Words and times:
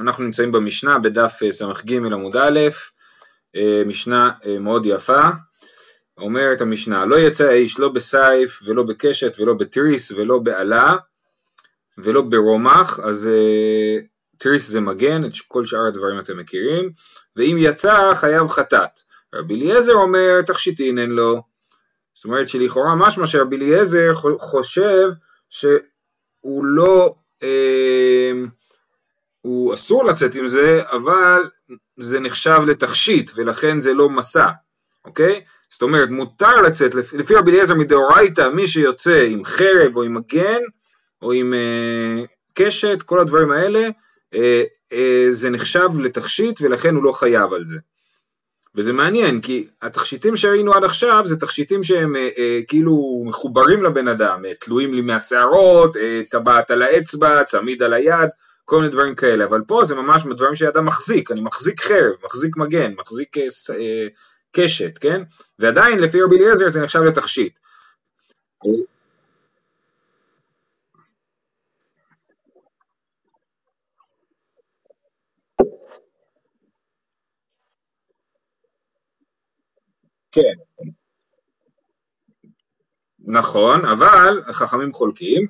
אנחנו 0.00 0.24
נמצאים 0.24 0.52
במשנה 0.52 0.98
בדף 0.98 1.40
אה, 1.42 1.52
ס"ג 1.52 1.92
עמוד 1.92 2.36
א', 2.36 2.60
אה, 3.56 3.82
משנה 3.86 4.30
אה, 4.46 4.58
מאוד 4.58 4.86
יפה, 4.86 5.20
אומרת 6.18 6.60
המשנה, 6.60 7.06
לא 7.06 7.16
יצא 7.16 7.48
האיש 7.48 7.78
לא 7.78 7.88
בסייף 7.88 8.62
ולא 8.66 8.82
בקשת 8.82 9.40
ולא 9.40 9.54
בתריס 9.54 10.12
ולא 10.12 10.38
בעלה 10.38 10.96
ולא 11.98 12.22
ברומח, 12.22 13.00
אז 13.00 13.30
תריס 14.38 14.68
זה 14.68 14.80
מגן, 14.80 15.24
את 15.24 15.32
כל 15.48 15.66
שאר 15.66 15.86
הדברים 15.86 16.18
אתם 16.18 16.38
מכירים, 16.38 16.90
ואם 17.36 17.56
יצא 17.58 18.14
חייב 18.14 18.48
חטאת. 18.48 19.00
רבי 19.34 19.54
אליעזר 19.54 19.94
אומר 19.94 20.42
תכשיטין 20.42 20.98
אין 20.98 21.10
לו, 21.10 21.42
זאת 22.14 22.24
אומרת 22.24 22.48
שלכאורה 22.48 22.94
משמע 22.96 23.26
שרבי 23.26 23.56
אליעזר 23.56 24.14
חושב 24.38 25.08
שהוא 25.48 26.64
לא 26.64 27.14
אה, 27.42 28.32
הוא 29.42 29.74
אסור 29.74 30.04
לצאת 30.04 30.34
עם 30.34 30.46
זה, 30.46 30.82
אבל 30.92 31.40
זה 31.98 32.20
נחשב 32.20 32.60
לתכשיט 32.66 33.30
ולכן 33.34 33.80
זה 33.80 33.94
לא 33.94 34.08
מסע, 34.08 34.48
אוקיי? 35.04 35.40
זאת 35.70 35.82
אומרת, 35.82 36.10
מותר 36.10 36.62
לצאת, 36.62 36.94
לפי 36.94 37.34
רבי 37.34 37.50
אליעזר 37.50 37.74
מדאורייתא, 37.74 38.48
מי 38.48 38.66
שיוצא 38.66 39.26
עם 39.30 39.44
חרב 39.44 39.96
או 39.96 40.02
עם 40.02 40.14
מגן 40.14 40.60
או 41.22 41.32
עם 41.32 41.54
אה, 41.54 42.24
קשת, 42.54 43.02
כל 43.02 43.20
הדברים 43.20 43.50
האלה, 43.50 43.88
אה, 44.34 44.62
אה, 44.92 45.26
זה 45.30 45.50
נחשב 45.50 45.88
לתכשיט 46.00 46.60
ולכן 46.62 46.94
הוא 46.94 47.04
לא 47.04 47.12
חייב 47.12 47.52
על 47.52 47.66
זה. 47.66 47.76
וזה 48.74 48.92
מעניין 48.92 49.40
כי 49.40 49.66
התכשיטים 49.82 50.36
שראינו 50.36 50.74
עד 50.74 50.84
עכשיו 50.84 51.22
זה 51.26 51.40
תכשיטים 51.40 51.82
שהם 51.82 52.16
אה, 52.16 52.28
אה, 52.38 52.60
כאילו 52.68 53.22
מחוברים 53.26 53.82
לבן 53.82 54.08
אדם, 54.08 54.44
אה, 54.44 54.54
תלויים 54.60 54.94
לי 54.94 55.00
מהשערות, 55.00 55.96
אה, 55.96 56.22
טבעת 56.30 56.70
על 56.70 56.82
האצבע, 56.82 57.44
צמיד 57.44 57.82
על 57.82 57.92
היד, 57.92 58.30
כל 58.72 58.78
מיני 58.78 58.88
דברים 58.88 59.14
כאלה, 59.14 59.44
אבל 59.44 59.60
פה 59.66 59.84
זה 59.84 59.94
ממש 59.94 60.22
דברים 60.36 60.54
שאדם 60.54 60.86
מחזיק, 60.86 61.30
אני 61.30 61.40
מחזיק 61.40 61.80
חרב, 61.80 62.12
מחזיק 62.24 62.56
מגן, 62.56 62.94
מחזיק 62.94 63.38
אה, 63.38 63.42
אה, 63.78 64.06
קשת, 64.52 64.98
כן? 64.98 65.22
ועדיין 65.58 65.98
לפי 65.98 66.22
רבי 66.22 66.36
אליעזר 66.36 66.68
זה 66.68 66.80
נחשב 66.80 67.00
לתכשיט. 67.00 67.58
כן. 80.32 80.54
נכון, 83.24 83.84
אבל 83.84 84.42
החכמים 84.48 84.92
חולקים, 84.92 85.46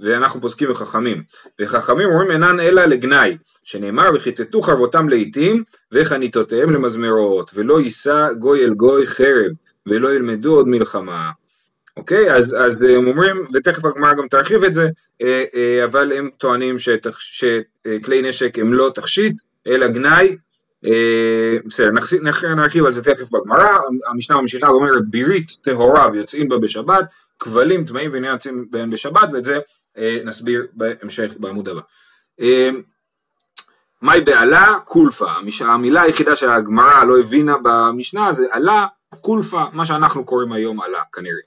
ואנחנו 0.00 0.40
פוסקים 0.40 0.70
בחכמים. 0.70 1.22
וחכמים 1.60 2.08
אומרים 2.08 2.30
אינן 2.30 2.60
אלא 2.60 2.84
לגנאי, 2.84 3.36
שנאמר 3.64 4.10
וכיתתו 4.14 4.62
חרבותם 4.62 5.08
לעיתים 5.08 5.62
וחניתותיהם 5.92 6.70
למזמרות, 6.70 7.50
ולא 7.54 7.80
יישא 7.80 8.28
גוי 8.38 8.64
אל 8.64 8.74
גוי 8.74 9.06
חרב, 9.06 9.52
ולא 9.86 10.14
ילמדו 10.14 10.54
עוד 10.54 10.68
מלחמה. 10.68 11.30
אוקיי? 11.96 12.32
אז, 12.32 12.56
אז 12.60 12.82
הם 12.82 13.06
אומרים, 13.06 13.36
ותכף 13.54 13.84
הגמרא 13.84 14.14
גם 14.14 14.28
תרחיב 14.28 14.64
את 14.64 14.74
זה, 14.74 14.88
אה, 15.22 15.44
אה, 15.54 15.84
אבל 15.84 16.12
הם 16.12 16.30
טוענים 16.36 16.78
שתח, 16.78 17.18
שכלי 17.18 18.22
נשק 18.22 18.58
הם 18.58 18.72
לא 18.72 18.90
תכשיט, 18.94 19.36
אלא 19.66 19.88
גנאי. 19.88 20.36
אה, 20.86 21.56
בסדר, 21.66 21.90
נרחיב 22.56 22.84
על 22.84 22.92
זה 22.92 23.04
תכף 23.04 23.30
בגמרא, 23.32 23.76
המשנה 24.08 24.40
ממשיכה 24.40 24.70
ואומרת 24.70 25.02
בירית 25.10 25.50
טהורה 25.62 26.08
ויוצאים 26.12 26.48
בה 26.48 26.58
בשבת, 26.58 27.04
כבלים 27.38 27.84
טמאים 27.84 28.12
ואינם 28.12 28.28
יוצאים 28.28 28.66
בהם 28.70 28.90
בשבת, 28.90 29.28
ואת 29.32 29.44
זה 29.44 29.58
אה, 29.98 30.18
נסביר 30.24 30.66
בהמשך 30.72 31.34
בעמוד 31.38 31.68
הבא. 31.68 31.80
אה, 32.40 32.70
מהי 34.02 34.20
בעלה? 34.20 34.78
קולפה. 34.84 35.30
המילה 35.60 36.02
היחידה 36.02 36.36
שהגמרא 36.36 37.04
לא 37.04 37.18
הבינה 37.20 37.54
במשנה 37.62 38.32
זה 38.32 38.46
עלה, 38.50 38.86
קולפה, 39.20 39.64
מה 39.72 39.84
שאנחנו 39.84 40.24
קוראים 40.24 40.52
היום 40.52 40.80
עלה 40.80 41.02
כנראה. 41.12 41.40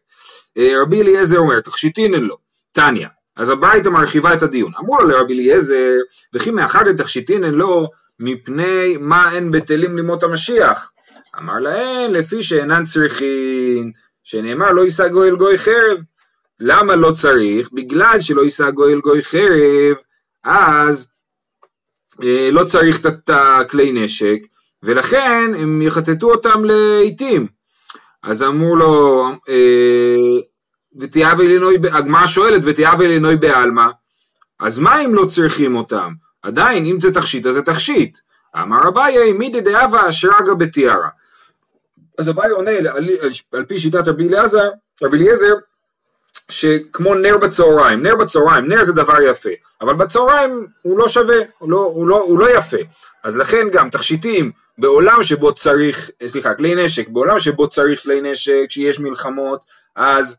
אה, 0.57 0.81
רבי 0.81 1.01
אליעזר 1.01 1.37
אומר, 1.37 1.59
תכשיטין 1.59 2.13
אין 2.13 2.23
לו, 2.23 2.37
טניה. 2.71 3.09
אז 3.35 3.49
הביתה 3.49 3.89
מרחיבה 3.89 4.33
את 4.33 4.43
הדיון. 4.43 4.71
אמרו 4.79 4.97
לו 4.97 5.07
לרבי 5.07 5.33
אליעזר, 5.33 5.93
וכי 6.33 6.51
מאחד 6.51 6.87
לתכשיטין 6.87 7.43
אין 7.43 7.53
לו, 7.53 7.89
מפני 8.19 8.97
מה 8.99 9.31
אין 9.33 9.51
בטלים 9.51 9.95
לימות 9.95 10.23
המשיח. 10.23 10.91
אמר 11.37 11.59
להם, 11.59 12.13
לפי 12.13 12.43
שאינן 12.43 12.85
צריכין, 12.85 13.91
שנאמר 14.29 14.71
לא 14.71 14.81
יישא 14.81 15.07
גוי 15.07 15.29
אל 15.29 15.35
גוי 15.35 15.57
חרב. 15.57 15.97
למה 16.59 16.95
לא 16.95 17.11
צריך? 17.11 17.69
בגלל 17.73 18.21
שלא 18.21 18.41
יישא 18.41 18.69
גוי 18.71 18.93
אל 18.93 18.99
גוי 18.99 19.23
חרב, 19.23 19.95
אז 20.43 21.07
אה, 22.23 22.49
לא 22.51 22.63
צריך 22.63 23.05
את 23.05 23.29
הכלי 23.29 23.91
נשק, 23.91 24.39
ולכן 24.83 25.51
הם 25.57 25.81
יחטטו 25.81 26.31
אותם 26.31 26.65
לעיתים. 26.65 27.47
אז 28.23 28.43
אמרו 28.43 28.75
לו, 28.75 29.25
אה, 29.49 30.41
ותיאב 30.99 31.39
אלינוי, 31.41 31.77
הגמרא 31.91 32.27
שואלת, 32.27 32.61
ותיאב 32.65 33.01
אלינוי 33.01 33.35
בעלמא, 33.35 33.87
אז 34.59 34.79
מה 34.79 35.01
אם 35.05 35.15
לא 35.15 35.25
צריכים 35.25 35.75
אותם? 35.75 36.13
עדיין, 36.41 36.85
אם 36.85 36.99
זה 36.99 37.13
תכשיט, 37.13 37.45
אז 37.45 37.53
זה 37.53 37.61
תכשיט. 37.61 38.17
אמר 38.61 38.87
אביי, 38.87 39.33
מידי 39.33 39.61
דאבה 39.61 40.09
אשרגא 40.09 40.53
בתיארה. 40.53 41.09
אז 42.19 42.29
אביי 42.29 42.49
עונה 42.49 42.71
על, 42.71 42.87
על, 42.87 43.29
על 43.51 43.65
פי 43.65 43.79
שיטת 43.79 44.07
רבי 44.07 44.27
אליעזר, 44.27 44.69
רבי 45.03 45.17
אליעזר, 45.17 45.53
שכמו 46.49 47.15
נר 47.15 47.37
בצהריים, 47.37 48.03
נר 48.03 48.15
בצהריים, 48.15 48.67
נר 48.67 48.83
זה 48.83 48.93
דבר 48.93 49.21
יפה, 49.21 49.49
אבל 49.81 49.93
בצהריים 49.93 50.67
הוא 50.81 50.99
לא 50.99 51.07
שווה, 51.07 51.37
הוא 51.57 51.71
לא, 51.71 51.77
הוא 51.77 52.07
לא, 52.07 52.21
הוא 52.21 52.39
לא 52.39 52.57
יפה, 52.57 52.77
אז 53.23 53.37
לכן 53.37 53.67
גם 53.71 53.89
תכשיטים 53.89 54.51
בעולם 54.77 55.23
שבו 55.23 55.53
צריך, 55.53 56.09
סליחה, 56.27 56.53
כלי 56.53 56.85
נשק, 56.85 57.09
בעולם 57.09 57.39
שבו 57.39 57.67
צריך 57.67 58.03
כלי 58.03 58.21
נשק, 58.21 58.65
שיש 58.69 58.99
מלחמות, 58.99 59.61
אז 59.95 60.37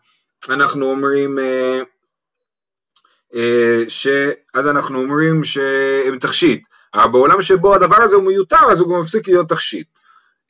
אנחנו 0.48 0.90
אומרים, 0.90 1.38
אה, 1.38 1.82
אה, 3.34 3.82
ש, 3.88 4.08
אז 4.54 4.68
אנחנו 4.68 5.02
אומרים 5.02 5.44
שהם 5.44 6.18
תכשיט, 6.18 6.64
אבל 6.94 7.10
בעולם 7.10 7.42
שבו 7.42 7.74
הדבר 7.74 8.02
הזה 8.02 8.16
הוא 8.16 8.24
מיותר, 8.24 8.70
אז 8.70 8.80
הוא 8.80 8.94
גם 8.94 9.00
מפסיק 9.00 9.28
להיות 9.28 9.48
תכשיט. 9.48 9.86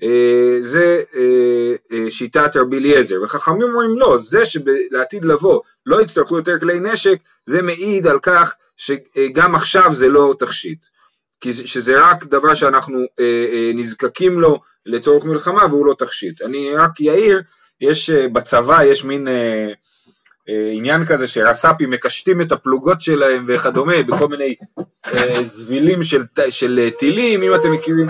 אה, 0.03 0.57
זה 0.61 1.03
אה, 1.15 1.75
אה, 1.93 2.11
שיטת 2.11 2.57
רבי 2.57 2.79
אליעזר, 2.79 3.23
וחכמים 3.23 3.63
אומרים 3.63 3.99
לא, 3.99 4.19
זה 4.19 4.45
שלעתיד 4.45 5.25
לבוא 5.25 5.61
לא 5.87 6.03
יצטרכו 6.03 6.37
יותר 6.37 6.59
כלי 6.61 6.81
נשק, 6.81 7.19
זה 7.45 7.63
מעיד 7.63 8.07
על 8.07 8.19
כך 8.23 8.55
שגם 8.77 9.55
עכשיו 9.55 9.95
זה 9.95 10.09
לא 10.09 10.35
תכשיט, 10.39 10.79
שזה 11.45 12.01
רק 12.01 12.25
דבר 12.25 12.55
שאנחנו 12.55 12.99
נזקקים 13.75 14.41
לו 14.41 14.61
לצורך 14.87 15.25
מלחמה 15.25 15.67
והוא 15.67 15.87
לא 15.87 15.95
תכשיט. 15.99 16.43
אני 16.43 16.75
רק 16.75 16.91
אעיר, 17.09 17.43
יש 17.81 18.11
בצבא, 18.11 18.83
יש 18.85 19.05
מין 19.05 19.29
עניין 20.73 21.05
כזה 21.07 21.27
שרס"פים 21.27 21.91
מקשטים 21.91 22.41
את 22.41 22.53
הפלוגות 22.53 23.01
שלהם 23.01 23.45
וכדומה 23.49 24.03
בכל 24.03 24.29
מיני 24.29 24.55
זבילים 25.47 26.03
של, 26.03 26.23
של 26.51 26.91
טילים, 26.99 27.43
אם 27.43 27.55
אתם 27.55 27.73
מכירים. 27.73 28.07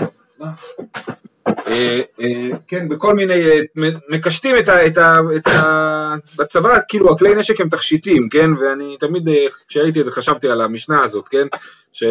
אה, 1.47 2.01
אה, 2.21 2.49
כן, 2.67 2.89
בכל 2.89 3.13
מיני, 3.13 3.33
אה, 3.33 3.61
מקשטים 4.09 4.55
את 4.59 4.69
ה... 4.69 4.87
את 4.87 4.97
ה, 4.97 5.19
את 5.35 5.47
ה 5.47 6.15
בצבא, 6.37 6.77
כאילו 6.87 7.13
הכלי 7.13 7.35
נשק 7.35 7.61
הם 7.61 7.69
תכשיטים, 7.69 8.29
כן, 8.29 8.49
ואני 8.53 8.97
תמיד 8.99 9.23
כשראיתי 9.67 9.99
את 9.99 10.05
זה 10.05 10.11
חשבתי 10.11 10.49
על 10.49 10.61
המשנה 10.61 11.03
הזאת, 11.03 11.27
כן, 11.27 11.47
ש... 11.93 12.03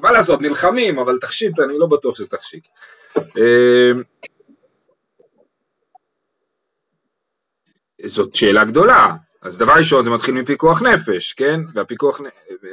מה 0.00 0.12
לעשות, 0.12 0.42
נלחמים, 0.42 0.98
אבל 0.98 1.18
תכשיט, 1.18 1.60
אני 1.60 1.78
לא 1.78 1.86
בטוח 1.86 2.16
שזה 2.16 2.26
תכשיט. 2.28 2.66
זאת 8.04 8.34
שאלה 8.34 8.64
גדולה, 8.64 9.14
אז 9.46 9.58
דבר 9.58 9.72
ראשון 9.72 10.04
זה 10.04 10.10
מתחיל 10.10 10.34
מפיקוח 10.34 10.82
נפש, 10.82 11.32
כן? 11.32 11.60
והפיקוח 11.74 12.20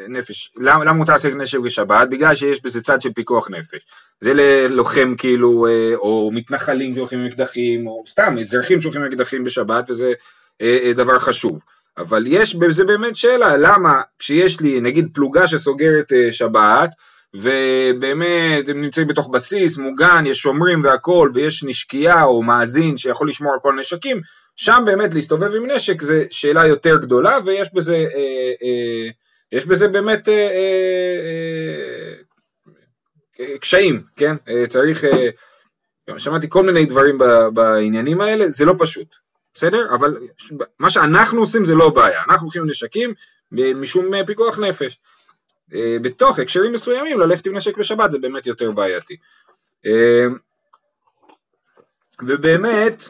נפש, 0.08 0.52
למה, 0.58 0.84
למה 0.84 0.94
מותר 0.94 1.16
לשחק 1.16 1.34
נשק 1.34 1.60
בשבת? 1.60 2.10
בגלל 2.10 2.36
שיש 2.36 2.64
בזה 2.64 2.84
צד 2.84 3.02
של 3.02 3.14
פיקוח 3.14 3.50
נפש. 3.50 3.86
זה 4.20 4.34
ללוחם 4.34 5.16
כאילו, 5.18 5.68
אה, 5.68 5.96
או 5.96 6.32
מתנחלים 6.34 6.96
שהולכים 6.96 7.20
עם 7.20 7.26
אקדחים, 7.26 7.88
או 7.88 8.04
סתם 8.08 8.36
אזרחים 8.40 8.82
שהולכים 8.82 9.02
עם 9.02 9.08
אקדחים 9.08 9.44
בשבת, 9.44 9.90
וזה 9.90 10.14
אה, 10.62 10.80
אה, 10.84 10.94
דבר 10.94 11.20
חשוב. 11.20 11.60
אבל 11.98 12.24
יש 12.28 12.56
בזה 12.56 12.86
באמת 12.86 13.16
שאלה, 13.16 13.58
למה 13.58 14.02
כשיש 14.20 14.62
לי 14.62 14.82
נגיד 14.82 15.08
פלוגה 15.14 15.48
שסוגרת 15.48 16.12
שבת, 16.32 16.90
ובאמת 17.34 18.70
הם 18.70 18.82
נמצאים 18.82 19.08
בתוך 19.08 19.30
בסיס 19.30 19.78
מוגן, 19.78 20.24
יש 20.26 20.38
שומרים 20.38 20.84
והכל, 20.84 21.32
ויש 21.34 21.64
נשקייה 21.64 22.24
או 22.24 22.44
מאזין 22.44 22.98
שיכול 22.98 23.30
לשמור 23.30 23.54
על 23.54 23.60
כל 23.62 23.74
הנשקים, 23.78 24.22
שם 24.56 24.84
באמת 24.86 25.14
להסתובב 25.14 25.56
עם 25.56 25.72
נשק 25.72 26.02
זה 26.02 26.26
שאלה 26.30 26.68
יותר 26.68 26.98
גדולה 26.98 27.38
ויש 27.46 27.74
בזה, 27.74 27.96
אה, 27.96 28.52
אה, 28.64 29.10
יש 29.52 29.66
בזה 29.66 29.88
באמת 29.88 30.30
אה, 30.30 30.34
אה, 30.34 32.14
אה, 33.40 33.58
קשיים, 33.58 34.04
כן? 34.16 34.36
אה, 34.50 34.68
צריך, 34.68 35.04
אה, 35.04 35.30
שמעתי 36.20 36.50
כל 36.50 36.64
מיני 36.64 36.86
דברים 36.86 37.18
בעניינים 37.54 38.22
האלה, 38.22 38.50
זה 38.50 38.66
לא 38.66 38.76
פשוט, 38.80 39.08
בסדר? 39.54 39.96
אבל 39.96 40.18
מה 40.80 40.90
שאנחנו 40.90 41.40
עושים 41.40 41.66
זה 41.66 41.76
לא 41.76 41.90
בעיה, 41.90 42.24
אנחנו 42.30 42.46
הולכים 42.46 42.62
עם 42.62 42.70
נשקים 42.70 43.14
משום 43.52 44.26
פיקוח 44.26 44.60
נפש. 44.60 45.00
אה, 45.74 45.98
בתוך 46.02 46.40
הקשרים 46.40 46.74
מסוימים 46.74 47.20
ללכת 47.20 47.46
עם 47.46 47.56
נשק 47.56 47.78
בשבת 47.78 48.12
זה 48.12 48.20
באמת 48.20 48.46
יותר 48.46 48.72
בעייתי. 48.72 49.18
אה, 49.86 50.26
ובאמת, 52.28 53.04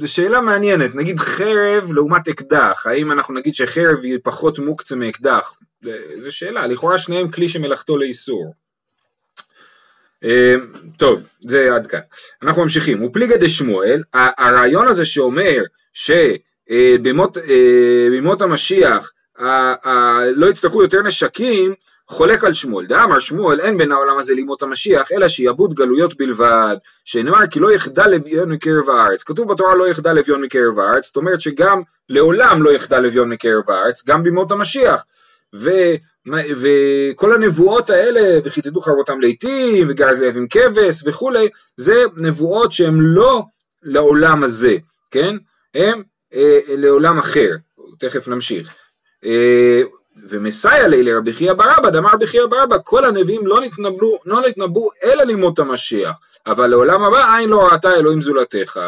זו 0.00 0.12
שאלה 0.12 0.40
מעניינת, 0.40 0.94
נגיד 0.94 1.18
חרב 1.18 1.92
לעומת 1.92 2.28
אקדח, 2.28 2.86
האם 2.86 3.12
אנחנו 3.12 3.34
נגיד 3.34 3.54
שחרב 3.54 3.98
היא 4.02 4.18
פחות 4.22 4.58
מוקצה 4.58 4.96
מאקדח? 4.96 5.58
זו 6.16 6.30
שאלה, 6.30 6.66
לכאורה 6.66 6.98
שניהם 6.98 7.28
כלי 7.28 7.48
שמלאכתו 7.48 7.96
לאיסור. 7.96 8.54
טוב, 10.96 11.22
זה 11.48 11.74
עד 11.74 11.86
כאן. 11.86 12.00
אנחנו 12.42 12.62
ממשיכים. 12.62 13.04
ופליגא 13.04 13.36
דשמואל, 13.36 14.02
הרעיון 14.14 14.88
הזה 14.88 15.04
שאומר 15.04 15.62
שבימות 15.92 17.36
המשיח 18.40 19.12
לא 20.34 20.46
יצטרכו 20.50 20.82
יותר 20.82 21.02
נשקים, 21.02 21.74
חולק 22.08 22.44
על 22.44 22.52
שמואל. 22.52 22.86
דאמר 22.86 23.18
שמואל 23.18 23.60
אין 23.60 23.78
בין 23.78 23.92
העולם 23.92 24.18
הזה 24.18 24.34
לימות 24.34 24.62
המשיח, 24.62 25.12
אלא 25.12 25.28
שיעבוד 25.28 25.74
גלויות 25.74 26.16
בלבד, 26.16 26.76
שנאמר 27.04 27.46
כי 27.50 27.60
לא 27.60 27.72
יחדל 27.72 28.06
לביון 28.06 28.52
מקרב 28.52 28.90
הארץ. 28.90 29.22
כתוב 29.22 29.52
בתורה 29.52 29.74
לא 29.74 29.88
יחדל 29.88 30.12
לביון 30.12 30.42
מקרב 30.42 30.78
הארץ, 30.78 31.06
זאת 31.06 31.16
אומרת 31.16 31.40
שגם 31.40 31.82
לעולם 32.08 32.62
לא 32.62 32.70
יחדל 32.70 33.00
לביון 33.00 33.28
מקרב 33.28 33.70
הארץ, 33.70 34.04
גם 34.06 34.22
בימות 34.22 34.50
המשיח. 34.50 35.04
ו, 35.54 35.70
וכל 36.56 37.34
הנבואות 37.34 37.90
האלה, 37.90 38.38
וכיתתו 38.44 38.80
חרבותם 38.80 39.20
לעיתים, 39.20 39.86
וגר 39.90 40.14
זאב 40.14 40.36
עם 40.36 40.46
כבש 40.50 41.02
וכולי, 41.06 41.48
זה 41.76 42.04
נבואות 42.16 42.72
שהן 42.72 42.96
לא 43.00 43.42
לעולם 43.82 44.44
הזה, 44.44 44.76
כן? 45.10 45.36
הם 45.74 46.02
אה, 46.34 46.58
לעולם 46.68 47.18
אחר, 47.18 47.50
תכף 47.98 48.28
נמשיך. 48.28 48.74
אה, 49.24 49.82
ומסייע 50.28 50.88
לי 50.88 51.02
לרבי 51.02 51.32
חייא 51.32 51.52
ברבא, 51.52 51.90
דאמר 51.90 52.10
רבי 52.12 52.26
חייא 52.26 52.46
ברבא, 52.46 52.76
כל 52.84 53.04
הנביאים 53.04 53.46
לא 53.46 53.60
נתנבאו, 53.60 54.18
לא 54.26 54.40
נתנבאו 54.48 54.88
אלא 55.04 55.22
לימות 55.22 55.58
המשיח, 55.58 56.16
אבל 56.46 56.66
לעולם 56.66 57.02
הבא 57.02 57.36
עין 57.36 57.48
לא 57.48 57.66
ראתה 57.66 57.94
אלוהים 57.94 58.20
זולתך. 58.20 58.80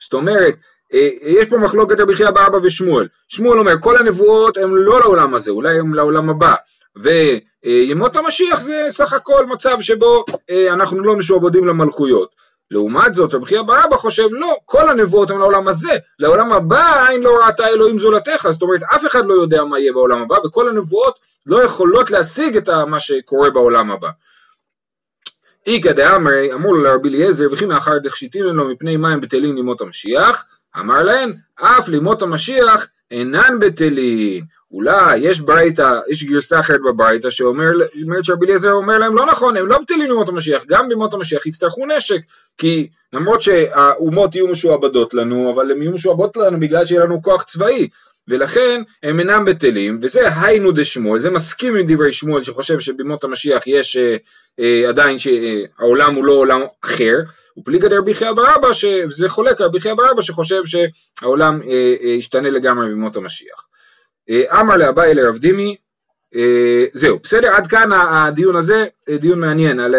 זאת 0.00 0.12
אומרת, 0.14 0.54
אה, 0.94 1.08
יש 1.22 1.48
פה 1.48 1.58
מחלוקת 1.58 2.00
רבי 2.00 2.16
חייא 2.16 2.30
ברבא 2.30 2.56
ושמואל. 2.62 3.08
שמואל 3.28 3.58
אומר, 3.58 3.74
כל 3.80 3.96
הנבואות 3.96 4.56
הן 4.56 4.70
לא 4.70 5.00
לעולם 5.00 5.34
הזה, 5.34 5.50
אולי 5.50 5.78
הן 5.78 5.92
לעולם 5.92 6.30
הבא. 6.30 6.54
וימות 6.96 8.16
המשיח 8.16 8.60
זה 8.60 8.86
סך 8.88 9.12
הכל 9.12 9.46
מצב 9.46 9.80
שבו 9.80 10.24
אה, 10.50 10.72
אנחנו 10.72 11.04
לא 11.04 11.16
משועבדים 11.16 11.66
למלכויות. 11.66 12.47
לעומת 12.70 13.14
זאת 13.14 13.34
רבי 13.34 13.46
חייא 13.46 13.62
ברבא 13.62 13.96
חושב 13.96 14.28
לא, 14.30 14.56
כל 14.64 14.88
הנבואות 14.88 15.30
הן 15.30 15.38
לעולם 15.38 15.68
הזה, 15.68 15.92
לעולם 16.18 16.52
הבא 16.52 17.08
אין 17.10 17.22
לא 17.22 17.38
ראתה 17.44 17.66
אלוהים 17.66 17.98
זולתך, 17.98 18.46
זאת 18.50 18.62
אומרת 18.62 18.82
אף 18.82 19.06
אחד 19.06 19.26
לא 19.26 19.34
יודע 19.34 19.64
מה 19.64 19.78
יהיה 19.78 19.92
בעולם 19.92 20.22
הבא 20.22 20.36
וכל 20.46 20.68
הנבואות 20.68 21.18
לא 21.46 21.62
יכולות 21.62 22.10
להשיג 22.10 22.56
את 22.56 22.68
מה 22.68 23.00
שקורה 23.00 23.50
בעולם 23.50 23.90
הבא. 23.90 24.10
איכא 25.66 25.92
דאמרי 25.92 26.52
אמרו 26.52 26.74
לו 26.74 26.82
לרבי 26.82 27.08
אליעזר 27.08 27.46
וכי 27.52 27.66
מאחר 27.66 27.98
דכשיטים 27.98 28.44
לו 28.44 28.68
מפני 28.68 28.96
מים 28.96 29.20
בטלים 29.20 29.56
לימות 29.56 29.80
המשיח? 29.80 30.46
אמר 30.78 31.02
להן 31.02 31.32
אף 31.54 31.88
לימות 31.88 32.22
המשיח 32.22 32.88
אינן 33.10 33.58
בטלים 33.60 34.44
אולי 34.72 35.18
יש 35.18 35.40
ברייתא, 35.40 35.98
יש 36.08 36.24
גרסה 36.24 36.60
אחרת 36.60 36.80
בברייתא 36.88 37.30
שאומרת 37.30 37.88
שרבי 38.22 38.46
אליעזר 38.46 38.72
אומר 38.72 38.98
להם 38.98 39.16
לא 39.16 39.26
נכון, 39.26 39.56
הם 39.56 39.66
לא 39.66 39.78
בטלים 39.78 40.08
בימות 40.08 40.28
המשיח, 40.28 40.62
גם 40.68 40.88
בימות 40.88 41.14
המשיח 41.14 41.46
יצטרכו 41.46 41.86
נשק, 41.86 42.20
כי 42.58 42.88
למרות 43.12 43.40
שהאומות 43.40 44.34
יהיו 44.34 44.48
משועבדות 44.48 45.14
לנו, 45.14 45.52
אבל 45.54 45.70
הן 45.70 45.82
יהיו 45.82 45.92
משועבדות 45.92 46.36
לנו 46.36 46.60
בגלל 46.60 46.84
שיהיה 46.84 47.04
לנו 47.04 47.22
כוח 47.22 47.42
צבאי, 47.42 47.88
ולכן 48.28 48.82
הם 49.02 49.20
אינם 49.20 49.44
בטלים, 49.44 49.98
וזה 50.02 50.28
היינו 50.40 50.72
דשמואל, 50.72 51.20
זה 51.20 51.30
מסכים 51.30 51.76
עם 51.76 51.86
דברי 51.94 52.12
שמואל 52.12 52.44
שחושב 52.44 52.80
שבימות 52.80 53.24
המשיח 53.24 53.66
יש 53.66 53.96
אה, 53.96 54.16
אה, 54.60 54.88
עדיין 54.88 55.18
שהעולם 55.18 56.14
הוא 56.14 56.24
לא 56.24 56.32
עולם 56.32 56.60
אחר, 56.84 57.16
ופליגא 57.58 57.88
דרבי 57.88 58.14
חייא 58.14 58.32
ברבא, 58.32 58.72
שזה 58.72 59.28
חולק 59.28 59.60
רבי 59.60 59.80
חייא 59.80 59.94
ברבא 59.94 60.22
שחושב 60.22 60.62
שהעולם 60.64 61.62
אה, 61.62 61.94
אה, 62.02 62.08
ישתנה 62.08 62.50
לגמרי 62.50 62.88
בימות 62.88 63.16
המשיח. 63.16 63.67
אה, 64.30 64.60
אמר 64.60 64.76
לאביי 64.76 65.14
לרב 65.14 65.38
דימי, 65.38 65.76
אה, 66.34 66.84
זהו, 66.92 67.18
בסדר, 67.22 67.54
עד 67.54 67.66
כאן 67.66 67.92
הדיון 67.92 68.56
הזה, 68.56 68.86
אה, 69.08 69.16
דיון 69.16 69.40
מעניין 69.40 69.80
על 69.80 69.94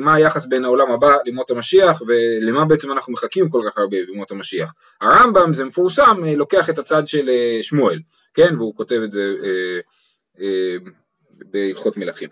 מה 0.00 0.14
היחס 0.14 0.46
בין 0.46 0.64
העולם 0.64 0.90
הבא 0.90 1.16
לימות 1.24 1.50
המשיח 1.50 2.02
ולמה 2.06 2.64
בעצם 2.64 2.92
אנחנו 2.92 3.12
מחכים 3.12 3.48
כל 3.48 3.62
כך 3.70 3.78
הרבה 3.78 3.96
בימות 4.06 4.30
המשיח. 4.30 4.74
הרמב"ם, 5.00 5.54
זה 5.54 5.64
מפורסם, 5.64 6.24
לוקח 6.36 6.70
את 6.70 6.78
הצד 6.78 7.08
של 7.08 7.30
שמואל, 7.62 7.98
כן, 8.34 8.56
והוא 8.56 8.76
כותב 8.76 9.00
את 9.04 9.12
זה 9.12 9.32
בהלכות 11.32 11.96
מלכים. 11.96 12.28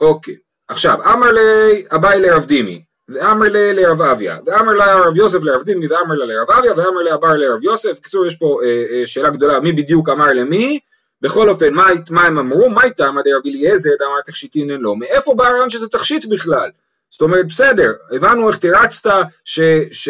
אוקיי, 0.00 0.36
עכשיו, 0.68 1.12
אמר 1.12 1.32
לי 1.32 1.84
אביי 1.90 2.20
לרב 2.20 2.46
דימי, 2.46 2.84
ואמר 3.08 3.46
לה 3.48 3.72
לרב 3.72 4.02
אביה, 4.02 4.38
ואמר 4.46 4.72
לה 4.72 4.98
רב 4.98 5.16
יוסף 5.16 5.42
לרב 5.42 5.62
דימי, 5.62 5.86
ואמר 5.86 6.14
לה 6.14 6.26
לרב 6.26 6.50
אביה, 6.50 6.72
ואמר 6.76 7.02
לה 7.02 7.14
אבר 7.14 7.36
לרב 7.36 7.64
יוסף, 7.64 7.98
בקיצור 7.98 8.26
יש 8.26 8.36
פה 8.36 8.60
אה, 8.64 8.84
אה, 8.90 9.06
שאלה 9.06 9.30
גדולה 9.30 9.60
מי 9.60 9.72
בדיוק 9.72 10.08
אמר 10.08 10.32
למי, 10.32 10.80
בכל 11.20 11.48
אופן 11.48 11.74
מה, 11.74 11.86
מה 12.10 12.24
הם 12.24 12.38
אמרו, 12.38 12.70
מה 12.70 12.84
איתם 12.84 13.18
עדי 13.18 13.32
רבי 13.32 13.50
אליעזר? 13.50 13.90
דאמר 13.98 14.20
תכשיטין 14.24 14.70
לא, 14.70 14.96
מאיפה 14.96 15.34
בא 15.34 15.46
הרעיון 15.46 15.70
שזה 15.70 15.88
תכשיט 15.88 16.26
בכלל? 16.26 16.70
זאת 17.10 17.20
אומרת 17.20 17.46
בסדר, 17.48 17.92
הבנו 18.12 18.48
איך 18.48 18.56
תירצת 18.56 19.10
ש, 19.44 19.60
ש, 19.90 20.08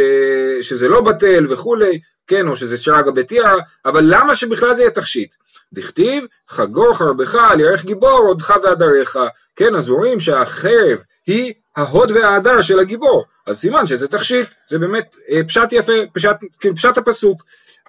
שזה 0.60 0.88
לא 0.88 1.00
בטל 1.00 1.46
וכולי, 1.50 2.00
כן, 2.26 2.48
או 2.48 2.56
שזה 2.56 2.76
שרגא 2.76 3.10
בתיארה, 3.10 3.56
אבל 3.84 4.04
למה 4.06 4.34
שבכלל 4.34 4.74
זה 4.74 4.82
יהיה 4.82 4.90
תכשיט? 4.90 5.34
דכתיב 5.76 6.24
חגור 6.48 6.94
חרבך 6.94 7.34
על 7.34 7.60
ירך 7.60 7.84
גיבור 7.84 8.18
עודך 8.28 8.54
ועדריך, 8.62 9.18
כן, 9.56 9.74
אז 9.74 9.90
רואים 9.90 10.20
שהחרב 10.20 10.98
היא 11.26 11.54
ההוד 11.76 12.10
וההדר 12.10 12.60
של 12.62 12.78
הגיבור, 12.78 13.24
אז 13.46 13.58
סימן 13.58 13.86
שזה 13.86 14.08
תכשיט, 14.08 14.48
זה 14.68 14.78
באמת 14.78 15.16
אה, 15.30 15.40
פשט 15.44 15.72
יפה, 15.72 15.92
פשט, 16.12 16.36
כאילו 16.60 16.76
פשט 16.76 16.98
הפסוק. 16.98 17.42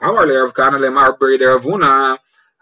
אמר 0.04 0.26
לרב 0.26 0.52
כהנא 0.54 0.78
למר 0.78 1.10
ברי 1.20 1.38
דרב 1.38 1.64
הונא, 1.64 2.14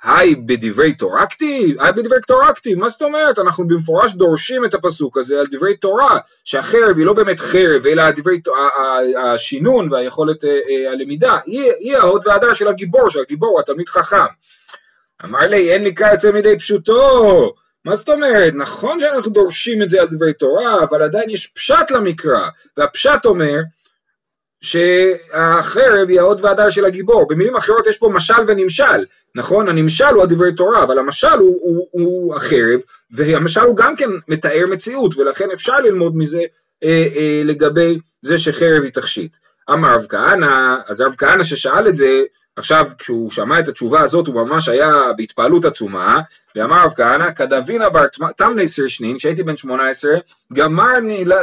היי 0.03 0.35
בדברי 0.35 0.93
תורה 0.93 1.27
כתיב, 1.27 1.81
היי 1.81 1.91
בדברי 1.93 2.19
תורה 2.27 2.53
כתיב, 2.53 2.79
מה 2.79 2.89
זאת 2.89 3.01
אומרת? 3.01 3.39
אנחנו 3.39 3.67
במפורש 3.67 4.13
דורשים 4.13 4.65
את 4.65 4.73
הפסוק 4.73 5.17
הזה 5.17 5.39
על 5.39 5.45
דברי 5.51 5.77
תורה, 5.77 6.17
שהחרב 6.43 6.97
היא 6.97 7.05
לא 7.05 7.13
באמת 7.13 7.39
חרב, 7.39 7.85
אלא 7.85 8.11
דברי, 8.11 8.41
השינון 9.23 9.93
והיכולת 9.93 10.43
אה, 10.43 10.49
אה, 10.49 10.91
הלמידה, 10.91 11.37
היא, 11.45 11.71
היא 11.79 11.97
ההוד 11.97 12.21
וההדר 12.25 12.53
של 12.53 12.67
הגיבור, 12.67 13.09
שהגיבור 13.09 13.49
הוא 13.49 13.59
התלמיד 13.59 13.89
חכם. 13.89 14.25
אמר 15.23 15.47
לי, 15.47 15.71
אין 15.71 15.83
ניכר 15.83 16.11
יוצא 16.11 16.31
מידי 16.31 16.59
פשוטו, 16.59 17.53
מה 17.85 17.95
זאת 17.95 18.09
אומרת? 18.09 18.53
נכון 18.55 18.99
שאנחנו 18.99 19.31
דורשים 19.31 19.81
את 19.81 19.89
זה 19.89 20.01
על 20.01 20.07
דברי 20.07 20.33
תורה, 20.33 20.83
אבל 20.83 21.01
עדיין 21.01 21.29
יש 21.29 21.47
פשט 21.47 21.91
למקרא, 21.91 22.49
והפשט 22.77 23.25
אומר 23.25 23.59
שהחרב 24.61 26.09
היא 26.09 26.19
העוד 26.19 26.45
והדר 26.45 26.69
של 26.69 26.85
הגיבור. 26.85 27.27
במילים 27.27 27.55
אחרות 27.55 27.87
יש 27.87 27.97
פה 27.97 28.09
משל 28.13 28.43
ונמשל, 28.47 29.05
נכון? 29.35 29.69
הנמשל 29.69 30.05
הוא 30.05 30.23
הדברי 30.23 30.55
תורה, 30.55 30.83
אבל 30.83 30.99
המשל 30.99 31.27
הוא, 31.27 31.59
הוא, 31.61 31.87
הוא 31.91 32.35
החרב, 32.35 32.79
והמשל 33.11 33.61
הוא 33.61 33.77
גם 33.77 33.95
כן 33.95 34.09
מתאר 34.27 34.63
מציאות, 34.71 35.17
ולכן 35.17 35.51
אפשר 35.53 35.79
ללמוד 35.79 36.17
מזה 36.17 36.41
אה, 36.83 37.07
אה, 37.15 37.41
לגבי 37.43 37.99
זה 38.21 38.37
שחרב 38.37 38.83
היא 38.83 38.91
תכשיט. 38.91 39.37
אמר 39.73 39.95
רב 39.95 40.05
כהנא, 40.09 40.75
אז 40.87 41.01
רב 41.01 41.15
כהנא 41.17 41.43
ששאל 41.43 41.87
את 41.87 41.95
זה, 41.95 42.23
עכשיו 42.55 42.87
כשהוא 42.97 43.31
שמע 43.31 43.59
את 43.59 43.67
התשובה 43.67 44.01
הזאת 44.01 44.27
הוא 44.27 44.35
ממש 44.35 44.67
היה 44.67 44.93
בהתפעלות 45.17 45.65
עצומה 45.65 46.21
ואמר 46.55 46.85
רב 46.85 46.93
כהנא 46.95 47.31
כדבינה 47.31 47.89
בר 47.89 48.05
תמני 48.37 48.67
שנין 48.67 49.17
כשהייתי 49.17 49.43
בן 49.43 49.57
שמונה 49.57 49.89
עשרה 49.89 50.17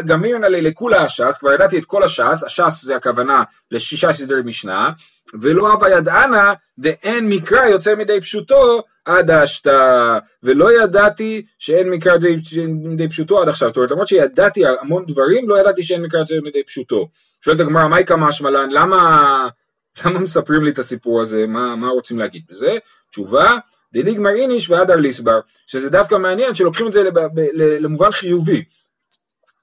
גמירנה 0.06 0.48
לי 0.48 0.62
לכולה 0.62 1.02
הש"ס 1.02 1.38
כבר 1.38 1.52
ידעתי 1.52 1.78
את 1.78 1.84
כל 1.84 2.02
הש"ס 2.02 2.44
הש"ס 2.44 2.82
זה 2.82 2.96
הכוונה 2.96 3.42
לשישה 3.70 4.12
סדרי 4.12 4.42
משנה 4.44 4.90
ולא 5.40 5.72
הווה 5.72 5.90
ידענה 5.90 6.52
דאין 6.78 7.28
מקרא 7.28 7.64
יוצא 7.64 7.94
מדי 7.94 8.20
פשוטו 8.20 8.82
עד 9.04 9.30
השתא 9.30 10.18
ולא 10.42 10.82
ידעתי 10.82 11.42
שאין 11.58 11.90
מקרא 11.90 12.12
מדי 12.68 13.08
פשוטו 13.08 13.42
עד 13.42 13.48
עכשיו. 13.48 13.68
זאת 13.68 13.76
אומרת 13.76 13.90
למרות 13.90 14.08
שידעתי 14.08 14.62
המון 14.66 15.04
דברים 15.06 15.48
לא 15.48 15.60
ידעתי 15.60 15.82
שאין 15.82 16.02
מקרא 16.02 16.20
יוצא 16.20 16.34
מדי 16.42 16.62
פשוטו. 16.64 17.08
שואלת 17.40 17.60
הגמרא 17.60 17.88
מהי 17.88 18.04
כמה 18.04 18.32
שמלן 18.32 18.70
למה 18.70 19.48
למה 20.04 20.20
מספרים 20.20 20.64
לי 20.64 20.70
את 20.70 20.78
הסיפור 20.78 21.20
הזה, 21.20 21.46
מה, 21.46 21.76
מה 21.76 21.88
רוצים 21.88 22.18
להגיד 22.18 22.42
בזה? 22.50 22.78
תשובה, 23.10 23.58
דליגמר 23.92 24.30
איניש 24.30 24.70
והדר 24.70 24.96
ליסבר, 24.96 25.40
שזה 25.66 25.90
דווקא 25.90 26.14
מעניין 26.14 26.54
שלוקחים 26.54 26.86
את 26.86 26.92
זה 26.92 27.02
לב, 27.02 27.18
ב, 27.18 27.40
למובן 27.54 28.12
חיובי, 28.12 28.64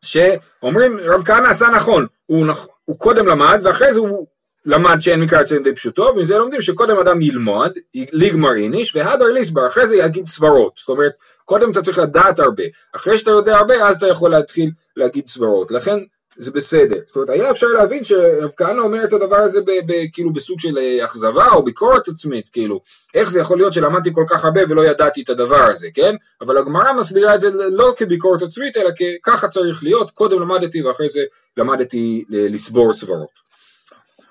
שאומרים 0.01 0.97
רב 0.99 1.23
כהנא 1.25 1.47
עשה 1.47 1.67
נכון, 1.75 2.05
הוא, 2.25 2.45
הוא 2.85 2.99
קודם 2.99 3.27
למד 3.27 3.61
ואחרי 3.63 3.93
זה 3.93 3.99
הוא 3.99 4.27
למד 4.65 4.97
שאין 4.99 5.21
מקרא 5.21 5.41
אצלם 5.41 5.63
די 5.63 5.75
פשוטו, 5.75 6.01
ומזה 6.01 6.37
לומדים 6.37 6.61
שקודם 6.61 6.97
אדם 6.97 7.21
ילמוד, 7.21 7.71
ליגמר 7.93 8.55
איניש, 8.55 8.95
והדר 8.95 9.25
ליסבר, 9.25 9.67
אחרי 9.67 9.87
זה 9.87 9.95
יגיד 9.95 10.27
סברות, 10.27 10.73
זאת 10.77 10.89
אומרת, 10.89 11.11
קודם 11.45 11.71
אתה 11.71 11.81
צריך 11.81 11.99
לדעת 11.99 12.39
הרבה, 12.39 12.63
אחרי 12.95 13.17
שאתה 13.17 13.31
יודע 13.31 13.57
הרבה 13.57 13.87
אז 13.87 13.95
אתה 13.95 14.07
יכול 14.07 14.31
להתחיל 14.31 14.71
להגיד 14.95 15.27
סברות, 15.27 15.71
לכן 15.71 15.99
זה 16.39 16.51
בסדר. 16.51 16.99
זאת 17.07 17.15
אומרת, 17.15 17.29
היה 17.29 17.51
אפשר 17.51 17.67
להבין 17.67 18.03
שרב 18.03 18.51
כהנא 18.57 18.81
אומר 18.81 19.03
את 19.03 19.13
הדבר 19.13 19.35
הזה 19.35 19.61
ב, 19.61 19.71
ב, 19.85 19.93
כאילו 20.13 20.33
בסוג 20.33 20.59
של 20.59 20.77
אה, 20.77 21.05
אכזבה 21.05 21.47
או 21.49 21.63
ביקורת 21.63 22.07
עצמית, 22.07 22.49
כאילו, 22.49 22.81
איך 23.13 23.29
זה 23.29 23.39
יכול 23.39 23.57
להיות 23.57 23.73
שלמדתי 23.73 24.09
כל 24.13 24.23
כך 24.29 24.45
הרבה 24.45 24.61
ולא 24.69 24.85
ידעתי 24.85 25.21
את 25.21 25.29
הדבר 25.29 25.63
הזה, 25.63 25.87
כן? 25.93 26.15
אבל 26.41 26.57
הגמרא 26.57 26.93
מסבירה 26.93 27.35
את 27.35 27.39
זה 27.39 27.49
לא 27.53 27.93
כביקורת 27.97 28.41
עצמית, 28.41 28.77
אלא 28.77 28.89
ככה 29.23 29.47
צריך 29.47 29.83
להיות, 29.83 30.11
קודם 30.11 30.41
למדתי 30.41 30.81
ואחרי 30.81 31.09
זה 31.09 31.23
למדתי 31.57 32.25
לסבור 32.29 32.93
סברות. 32.93 33.49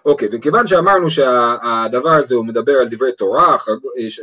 אוקיי, 0.04 0.28
וכיוון 0.32 0.66
שאמרנו 0.66 1.10
שהדבר 1.10 2.10
הזה 2.10 2.34
הוא 2.34 2.46
מדבר 2.46 2.72
על 2.72 2.88
דברי 2.88 3.12
תורה, 3.12 3.56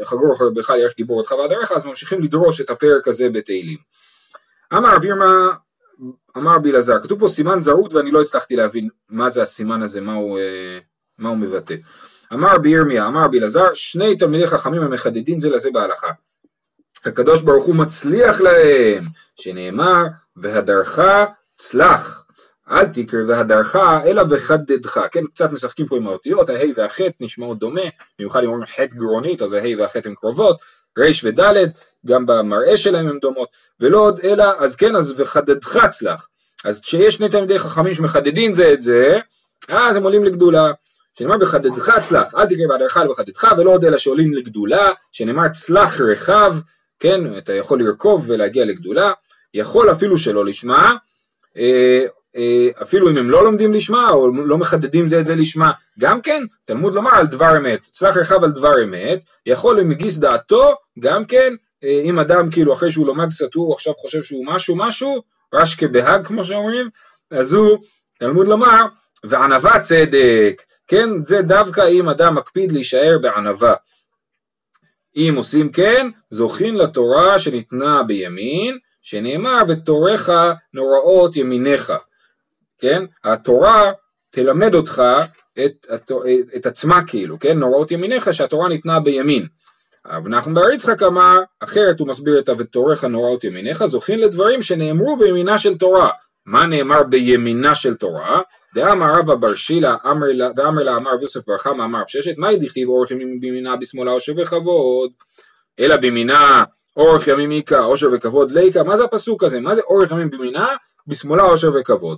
חגור 0.03 0.35
אחר 0.35 0.49
בכלל 0.49 0.79
ירך 0.79 0.95
גיבור 0.97 1.17
אותך 1.17 1.31
ועדריך, 1.31 1.71
אז 1.71 1.85
ממשיכים 1.85 2.21
לדרוש 2.21 2.61
את 2.61 2.69
הפרק 2.69 3.07
הזה 3.07 3.29
בתהילים. 3.29 3.77
אמר 4.73 4.95
אבירמה, 4.95 5.49
אמר 6.37 6.59
בלעזר, 6.59 6.99
כתוב 7.03 7.19
פה 7.19 7.27
סימן 7.27 7.61
זרות 7.61 7.93
ואני 7.93 8.11
לא 8.11 8.21
הצלחתי 8.21 8.55
להבין 8.55 8.89
מה 9.09 9.29
זה 9.29 9.41
הסימן 9.41 9.81
הזה, 9.81 10.01
מה 10.01 10.13
הוא, 10.13 10.39
אה, 10.39 10.79
מה 11.17 11.29
הוא 11.29 11.37
מבטא. 11.37 11.75
אמר 12.33 12.57
בירמיה, 12.57 13.07
אמר 13.07 13.27
בלעזר, 13.27 13.73
שני 13.73 14.17
תלמידי 14.17 14.47
חכמים 14.47 14.81
המחדדים 14.81 15.39
זה 15.39 15.49
לזה 15.49 15.69
בהלכה. 15.73 16.11
הקדוש 17.05 17.41
ברוך 17.41 17.65
הוא 17.65 17.75
מצליח 17.75 18.41
להם, 18.41 19.05
שנאמר, 19.35 20.03
והדרך 20.37 20.99
צלח. 21.57 22.25
אל 22.71 22.85
תקרא 22.85 23.19
והדרך 23.27 23.75
אלא 23.75 24.23
וחדדך, 24.29 24.99
כן 25.11 25.25
קצת 25.25 25.51
משחקים 25.51 25.85
פה 25.85 25.97
עם 25.97 26.07
האותיות, 26.07 26.49
הה' 26.49 26.65
והח' 26.75 26.99
נשמעות 27.19 27.59
דומה, 27.59 27.81
במיוחד 28.19 28.43
אם 28.43 28.49
אומרים 28.49 28.65
ח' 28.65 28.79
גרונית 28.79 29.41
אז 29.41 29.53
הה' 29.53 29.77
והח' 29.77 29.95
הן 30.05 30.15
קרובות, 30.15 30.57
ר' 30.99 31.11
וד' 31.23 31.69
גם 32.05 32.25
במראה 32.25 32.77
שלהם 32.77 33.07
הן 33.07 33.19
דומות, 33.19 33.49
ולא 33.79 33.97
עוד 33.97 34.19
אלא 34.23 34.45
אז 34.59 34.75
כן 34.75 34.95
אז 34.95 35.13
וחדדך 35.17 35.87
צלח, 35.91 36.27
אז 36.65 36.81
כשיש 36.81 37.15
שני 37.15 37.29
תלמידי 37.29 37.59
חכמים 37.59 37.93
שמחדדים 37.93 38.53
זה 38.53 38.73
את 38.73 38.81
זה, 38.81 39.19
אז 39.67 39.95
הם 39.95 40.03
עולים 40.03 40.23
לגדולה, 40.23 40.71
שנאמר 41.19 41.35
וחדדך 41.41 41.89
צלח, 41.99 42.35
אל 42.35 42.45
תקרא 42.45 42.65
והדרך 42.69 42.97
וחדדך 43.11 43.47
ולא 43.57 43.71
עוד 43.71 43.85
אלא 43.85 43.97
שעולים 43.97 44.33
לגדולה, 44.33 44.91
שנאמר 45.11 45.49
צלח 45.49 46.01
רחב, 46.01 46.55
כן, 46.99 47.37
אתה 47.37 47.53
יכול 47.53 47.83
לרכוב 47.83 48.25
ולהגיע 48.27 48.65
לגדולה, 48.65 49.11
יכול 49.53 49.91
אפילו 49.91 50.17
שלא 50.17 50.45
לשמה, 50.45 50.95
אה, 51.57 52.05
אפילו 52.81 53.09
אם 53.09 53.17
הם 53.17 53.29
לא 53.29 53.43
לומדים 53.43 53.73
לשמה 53.73 54.09
או 54.09 54.31
לא 54.31 54.57
מחדדים 54.57 55.07
זה 55.07 55.19
את 55.19 55.25
זה 55.25 55.35
לשמה, 55.35 55.71
גם 55.99 56.21
כן, 56.21 56.43
תלמוד 56.65 56.93
לומר 56.93 57.15
על 57.15 57.27
דבר 57.27 57.57
אמת, 57.57 57.81
צלח 57.81 58.17
רחב 58.17 58.43
על 58.43 58.51
דבר 58.51 58.83
אמת, 58.83 59.19
יכול 59.45 59.79
למגיס 59.79 60.17
דעתו, 60.17 60.75
גם 60.99 61.25
כן, 61.25 61.53
אה, 61.83 62.01
אם 62.03 62.19
אדם 62.19 62.51
כאילו 62.51 62.73
אחרי 62.73 62.91
שהוא 62.91 63.07
לומד 63.07 63.29
קצת 63.29 63.53
הוא 63.53 63.73
עכשיו 63.73 63.93
חושב 63.93 64.23
שהוא 64.23 64.45
משהו 64.45 64.75
משהו, 64.75 65.23
רש 65.53 65.75
כבהג 65.75 66.27
כמו 66.27 66.45
שאומרים, 66.45 66.89
אז 67.31 67.53
הוא, 67.53 67.77
תלמוד 68.19 68.47
לומר, 68.47 68.85
וענווה 69.23 69.79
צדק, 69.79 70.61
כן, 70.87 71.09
זה 71.25 71.41
דווקא 71.41 71.87
אם 71.87 72.09
אדם 72.09 72.35
מקפיד 72.35 72.71
להישאר 72.71 73.17
בענווה. 73.21 73.73
אם 75.15 75.33
עושים 75.37 75.71
כן, 75.71 76.09
זוכין 76.29 76.75
לתורה 76.75 77.39
שניתנה 77.39 78.03
בימין, 78.03 78.77
שנאמר 79.01 79.61
ותורך 79.67 80.29
נוראות 80.73 81.35
ימיניך. 81.35 81.93
כן? 82.79 83.05
התורה 83.23 83.91
תלמד 84.31 84.75
אותך 84.75 85.03
את, 85.65 85.85
את, 85.93 86.11
את 86.55 86.65
עצמה 86.65 87.07
כאילו, 87.07 87.39
כן? 87.39 87.59
נוראות 87.59 87.91
ימיניך 87.91 88.33
שהתורה 88.33 88.69
ניתנה 88.69 88.99
בימין. 88.99 89.47
רב 90.07 90.27
נחמן 90.27 90.53
בר 90.53 90.69
יצחק 90.69 91.03
אמר, 91.03 91.39
אחרת 91.59 91.99
הוא 91.99 92.07
מסביר 92.07 92.39
את 92.39 92.49
ותורך 92.57 93.03
נוראות 93.03 93.43
ימיניך, 93.43 93.85
זוכין 93.85 94.19
לדברים 94.19 94.61
שנאמרו 94.61 95.17
בימינה 95.17 95.57
של 95.57 95.77
תורה. 95.77 96.09
מה 96.45 96.65
נאמר 96.65 97.03
בימינה 97.03 97.75
של 97.75 97.95
תורה? 97.95 98.41
דאמר 98.75 99.19
רבא 99.19 99.35
בר 99.35 99.55
שילה 99.55 99.95
ואמר 100.55 100.83
לה 100.83 100.95
אמר 100.95 101.11
יוסף 101.21 101.47
בר 101.47 101.57
חמא 101.57 101.83
אמר 101.83 102.03
ששת 102.07 102.37
מה 102.37 102.51
ידיכי 102.51 102.85
ואורך 102.85 103.11
ימים 103.11 103.39
בימינה 103.39 103.75
בשמאלה 103.75 104.11
עושר 104.11 104.33
וכבוד 104.37 105.11
אלא 105.79 105.95
בימינה 105.95 106.63
אורך 106.97 107.27
ימים 107.27 107.51
איכה 107.51 107.79
עושר 107.79 108.07
וכבוד 108.13 108.51
ליקה 108.51 108.83
מה 108.83 108.97
זה 108.97 109.03
הפסוק 109.03 109.43
הזה? 109.43 109.59
מה 109.59 109.75
זה 109.75 109.81
אורך 109.81 110.11
ימים 110.11 110.29
בימינה 110.29 110.67
בשמאלה 111.07 111.43
עושר 111.43 111.71
וכבוד? 111.79 112.17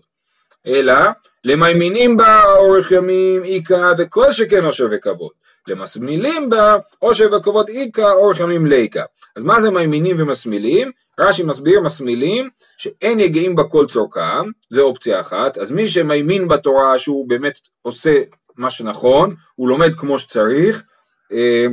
אלא 0.67 0.95
למימינים 1.43 2.17
בה 2.17 2.43
אורך 2.43 2.91
ימים 2.91 3.43
איכה 3.43 3.91
וכל 3.97 4.31
שכן 4.31 4.65
עושר 4.65 4.87
וכבוד. 4.91 5.31
למסמילים 5.67 6.49
בה 6.49 6.77
עושר 6.99 7.33
וכבוד 7.33 7.69
איכה 7.69 8.11
אורך 8.11 8.39
ימים 8.39 8.65
ליקה. 8.65 9.03
אז 9.35 9.43
מה 9.43 9.61
זה 9.61 9.69
מימינים 9.69 10.15
ומסמילים? 10.19 10.91
רש"י 11.19 11.43
מסביר 11.43 11.81
מסמילים 11.81 12.49
שאין 12.77 13.19
יגעים 13.19 13.55
בה 13.55 13.63
כל 13.63 13.85
צורכם, 13.85 14.49
זה 14.69 14.81
אופציה 14.81 15.19
אחת, 15.19 15.57
אז 15.57 15.71
מי 15.71 15.87
שמימין 15.87 16.47
בתורה 16.47 16.97
שהוא 16.97 17.29
באמת 17.29 17.59
עושה 17.81 18.21
מה 18.57 18.69
שנכון, 18.69 19.35
הוא 19.55 19.69
לומד 19.69 19.95
כמו 19.97 20.19
שצריך, 20.19 20.83
אה, 21.31 21.65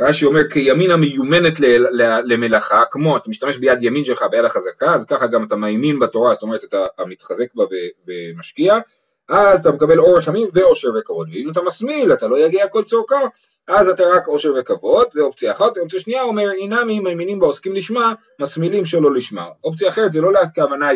רש"י 0.00 0.26
אומר 0.26 0.48
כימין 0.50 0.90
המיומנת 0.90 1.60
למלאכה, 2.24 2.82
כמו 2.90 3.16
אתה 3.16 3.30
משתמש 3.30 3.56
ביד 3.56 3.82
ימין 3.82 4.04
שלך 4.04 4.24
ביד 4.30 4.44
החזקה, 4.44 4.94
אז 4.94 5.04
ככה 5.04 5.26
גם 5.26 5.44
אתה 5.44 5.56
מימין 5.56 5.98
בתורה, 5.98 6.34
זאת 6.34 6.42
אומרת 6.42 6.64
אתה 6.64 7.04
מתחזק 7.06 7.54
בה 7.54 7.64
ומשקיע, 8.06 8.78
אז 9.28 9.60
אתה 9.60 9.70
מקבל 9.70 9.98
אורך 9.98 10.26
ימים 10.26 10.48
ואושר 10.52 10.88
וכבוד, 10.98 11.28
ואם 11.32 11.50
אתה 11.50 11.62
מסמיל 11.62 12.12
אתה 12.12 12.28
לא 12.28 12.38
יגיע 12.38 12.68
כל 12.68 12.84
צורכה, 12.84 13.20
אז 13.68 13.88
אתה 13.88 14.02
רק 14.16 14.28
אושר 14.28 14.52
וכבוד, 14.60 15.06
זה 15.14 15.20
אופציה 15.20 15.52
אחת, 15.52 15.78
אופציה 15.78 16.00
שנייה 16.00 16.22
אומר 16.22 16.50
אינם 16.52 16.86
מימינים 16.86 17.38
בעוסקים 17.38 17.74
לשמה, 17.74 18.12
מסמילים 18.40 18.84
שלא 18.84 19.14
לשמה, 19.14 19.46
אופציה 19.64 19.88
אחרת 19.88 20.12
זה 20.12 20.20
לא 20.20 20.38
הכוונה 20.38 20.88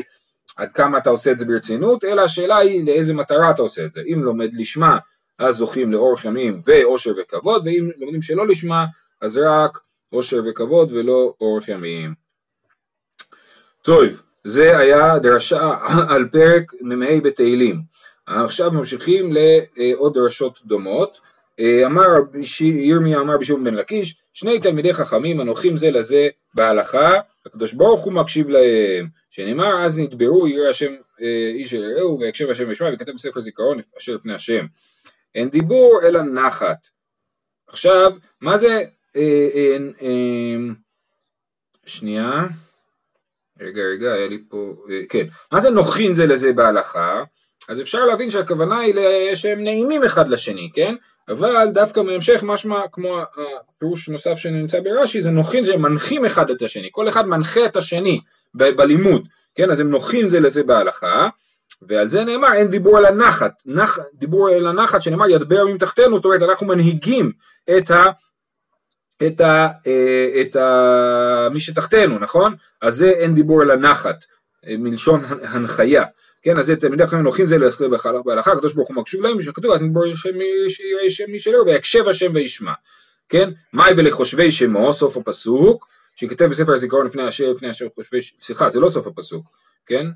עד 0.57 0.73
כמה 0.73 0.99
אתה 0.99 1.11
עושה 1.11 1.31
את 1.31 1.39
זה 1.39 1.45
ברצינות, 1.45 2.05
אלא 2.05 2.23
השאלה 2.23 2.57
היא 2.57 2.87
לאיזה 2.87 3.15
מטרה 3.15 3.51
אתה 3.51 3.63
עושה 3.63 3.85
את 3.85 3.93
זה, 3.93 4.01
אם 4.13 4.23
לומד 4.23 4.51
לשמה 4.55 4.99
אז 5.39 5.55
זוכים 5.57 5.93
לאורך 5.93 6.25
ימים 6.25 6.61
ואושר 6.65 7.13
וכבוד, 7.23 7.67
ואם 7.67 7.91
לומדים 7.97 8.23
שלא 8.23 8.47
לשמה, 8.47 8.85
אז 9.21 9.39
רק 9.39 9.79
אושר 10.13 10.41
וכבוד 10.47 10.93
ולא 10.93 11.35
אורך 11.41 11.69
ימים. 11.69 12.15
טוב, 13.83 14.05
זה 14.45 14.79
היה 14.79 15.19
דרשה 15.19 15.75
על 16.13 16.29
פרק 16.33 16.73
מ"ה 16.81 17.21
בתהילים. 17.21 17.81
עכשיו 18.27 18.71
ממשיכים 18.71 19.33
לעוד 19.77 20.15
דרשות 20.15 20.59
דומות. 20.65 21.21
אמר 21.87 22.07
ירמיה 22.61 23.21
אמר 23.21 23.39
בשום 23.39 23.65
בן 23.65 23.75
לקיש, 23.75 24.17
שני 24.33 24.61
תלמידי 24.61 24.95
חכמים 24.95 25.41
הנוחים 25.41 25.77
זה 25.77 25.91
לזה 25.91 26.29
בהלכה, 26.55 27.21
הקדוש 27.47 27.73
ברוך 27.73 28.05
הוא 28.05 28.13
מקשיב 28.13 28.51
להם, 28.51 29.09
שנאמר 29.31 29.85
אז 29.85 29.99
נדברו 29.99 30.49
ירא 30.49 30.69
השם 30.69 30.93
אה, 31.23 31.51
איש 31.55 31.75
אל 31.75 31.83
רעהו 31.85 32.21
ויקשב 32.21 32.51
השם 32.51 32.69
וישמע 32.69 32.91
וכתב 32.95 33.13
בספר 33.13 33.41
זיכרון 33.41 33.79
אשר 33.99 34.15
לפני 34.15 34.35
השם. 34.35 34.67
אין 35.35 35.51
דיבור 35.51 36.01
אלא 36.03 36.23
נחת. 36.23 36.79
עכשיו, 37.69 38.13
מה 38.41 38.59
זה, 38.59 38.85
אה, 39.17 39.49
אה, 39.55 39.77
אה, 40.03 40.57
שנייה, 41.87 42.47
רגע 43.61 43.83
רגע, 43.83 44.13
היה 44.13 44.29
לי 44.29 44.43
פה, 44.49 44.75
אה, 44.91 45.01
כן, 45.09 45.27
מה 45.53 45.61
זה 45.61 45.71
נוחין 45.71 46.15
זה 46.15 46.27
לזה 46.27 46.53
בהלכה? 46.53 47.23
אז 47.69 47.81
אפשר 47.81 48.05
להבין 48.05 48.31
שהכוונה 48.31 48.79
היא 48.79 48.95
שהם 49.35 49.65
נעימים 49.65 50.05
אחד 50.05 50.29
לשני, 50.29 50.71
כן? 50.75 50.95
אבל 51.29 51.67
דווקא 51.75 52.03
בהמשך 52.03 52.43
משמע 52.43 52.81
כמו 52.93 53.21
הפירוש 53.21 54.09
נוסף 54.09 54.39
שנמצא 54.39 54.81
ברש"י 54.81 55.23
זה 55.23 55.31
נוחין 55.31 55.65
שהם 55.65 55.83
מנחים 55.83 56.25
אחד 56.25 56.51
את 56.51 56.63
השני, 56.63 56.89
כל 56.93 57.09
אחד 57.09 57.27
מנחה 57.27 57.67
את 57.67 57.77
השני 57.77 58.21
ב- 58.55 58.71
בלימוד, 58.71 59.29
כן? 59.55 59.71
אז 59.71 59.81
הם 59.81 59.91
נוחין 59.91 60.29
זה 60.29 60.41
לזה 60.41 60.63
בהלכה, 60.63 61.29
ועל 61.89 62.09
זה 62.09 62.25
נאמר 62.25 62.53
אין 62.53 62.69
דיבור 62.69 62.99
על 62.99 63.05
הנחת, 63.05 63.53
נח, 63.67 63.99
דיבור 64.15 64.49
על 64.49 64.67
הנחת 64.67 65.03
שנאמר 65.03 65.29
ידבר 65.29 65.61
ימים 65.61 65.79
תחתנו, 65.79 66.17
זאת 66.17 66.25
אומרת 66.25 66.43
אנחנו 66.43 66.67
מנהיגים 66.67 67.33
את 67.79 67.91
ה... 67.91 68.05
את 69.27 69.41
ה... 69.41 69.69
אה, 69.87 70.41
את 70.41 70.57
ה... 70.57 71.49
מי 71.53 71.61
שתחתנו, 71.61 72.19
נכון? 72.19 72.55
אז 72.83 72.95
זה 72.95 73.11
אין 73.11 73.35
דיבור 73.35 73.63
על 73.63 73.71
הנחת, 73.71 74.25
אה, 74.67 74.75
מלשון 74.79 75.25
הנחיה. 75.25 76.05
כן, 76.43 76.59
אז 76.59 76.73
תלמידי 76.81 77.07
חכמים 77.07 77.23
נוחים 77.23 77.47
זה 77.47 77.59
לעסקו 77.59 77.85
בהלכה, 78.25 78.53
הקדוש 78.53 78.75
ברוך 78.75 78.89
הוא 78.89 78.97
מקשיב 78.97 79.21
להם, 79.21 79.37
ושכתוב 79.39 79.73
אז 79.73 79.83
נדבור 79.83 80.05
שם 81.09 81.29
מי 81.29 81.41
שלו, 81.41 81.67
ויקשב 81.67 82.09
השם 82.09 82.31
וישמע. 82.35 82.73
כן, 83.29 83.51
מאי 83.73 83.93
ולחושבי 83.97 84.51
שמו, 84.51 84.93
סוף 84.93 85.17
הפסוק, 85.17 85.89
שכתב 86.17 86.45
בספר 86.45 86.73
הזיכרון 86.73 87.07
לפני 87.07 87.23
השם, 87.23 87.51
לפני 87.53 87.69
השם 87.69 87.87
חושבי, 87.95 88.19
סליחה, 88.43 88.71
זה 88.71 88.81
לא 88.81 88.89
סוף 88.89 89.07
הפסוק, 89.07 89.45
כן? 89.87 90.07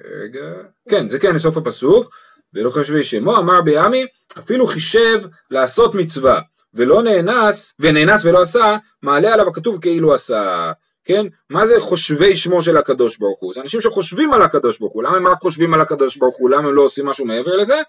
רגע, 0.00 0.52
כן, 0.88 1.08
זה 1.08 1.18
כן 1.18 1.38
סוף 1.38 1.56
הפסוק, 1.56 2.14
ולא 2.54 2.70
חושבי 2.70 3.02
שמו, 3.02 3.36
אמר 3.36 3.62
בעמי, 3.62 4.06
אפילו 4.38 4.66
חישב 4.66 5.22
לעשות 5.50 5.94
מצווה, 5.94 6.40
ולא 6.74 7.02
נאנס, 7.02 7.74
ונאנס 7.78 8.24
ולא 8.24 8.42
עשה, 8.42 8.76
מעלה 9.02 9.34
עליו 9.34 9.48
הכתוב 9.48 9.78
כאילו 9.80 10.14
עשה. 10.14 10.72
כן? 11.04 11.26
מה 11.50 11.66
זה 11.66 11.80
חושבי 11.80 12.36
שמו 12.36 12.62
של 12.62 12.76
הקדוש 12.76 13.18
ברוך 13.18 13.40
הוא? 13.40 13.52
זה 13.54 13.60
אנשים 13.60 13.80
שחושבים 13.80 14.32
על 14.32 14.42
הקדוש 14.42 14.78
ברוך 14.78 14.92
הוא. 14.92 15.02
למה 15.02 15.16
הם 15.16 15.26
רק 15.26 15.38
חושבים 15.40 15.74
על 15.74 15.80
הקדוש 15.80 16.16
ברוך 16.16 16.36
הוא? 16.36 16.50
למה 16.50 16.68
הם 16.68 16.74
לא 16.74 16.82
עושים 16.82 17.06
משהו 17.06 17.26
מעבר 17.26 17.56
לזה? 17.56 17.82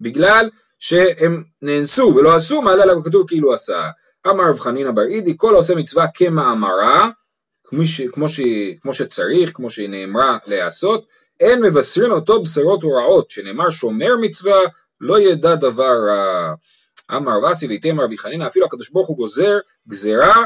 בגלל 0.00 0.50
שהם 0.78 1.44
נאנסו 1.62 2.14
ולא 2.16 2.34
עשו, 2.34 2.62
מעלה 2.62 2.82
עליו 2.82 2.98
הכתוב 2.98 3.28
כאילו 3.28 3.54
עשה. 3.54 3.88
אמר 4.26 4.44
רב 4.44 4.58
חנינא 4.58 4.90
בר 4.90 5.06
אידי, 5.08 5.34
כל 5.36 5.54
העושה 5.54 5.74
מצווה 5.74 6.06
כמאמרה, 6.14 7.10
כמו, 7.64 7.86
ש, 7.86 8.00
כמו, 8.00 8.28
ש, 8.28 8.40
כמו 8.80 8.94
שצריך, 8.94 9.50
כמו 9.54 9.70
שהיא 9.70 9.88
נאמרה 9.88 10.38
להיעשות, 10.46 11.06
אין 11.44 11.62
מבשרין 11.62 12.10
אותו 12.10 12.42
בשורות 12.42 12.84
ורעות, 12.84 13.30
שנאמר 13.30 13.70
שומר 13.70 14.16
מצווה 14.20 14.58
לא 15.00 15.20
ידע 15.20 15.54
דבר 15.54 15.94
רע. 16.08 16.54
אמר 17.16 17.32
רסי 17.42 17.66
ויתמר 17.66 18.04
רבי 18.04 18.18
חנינא 18.18 18.46
אפילו 18.46 18.66
הקדוש 18.66 18.90
ברוך 18.90 19.08
הוא 19.08 19.16
גוזר 19.16 19.58
גזרה 19.88 20.44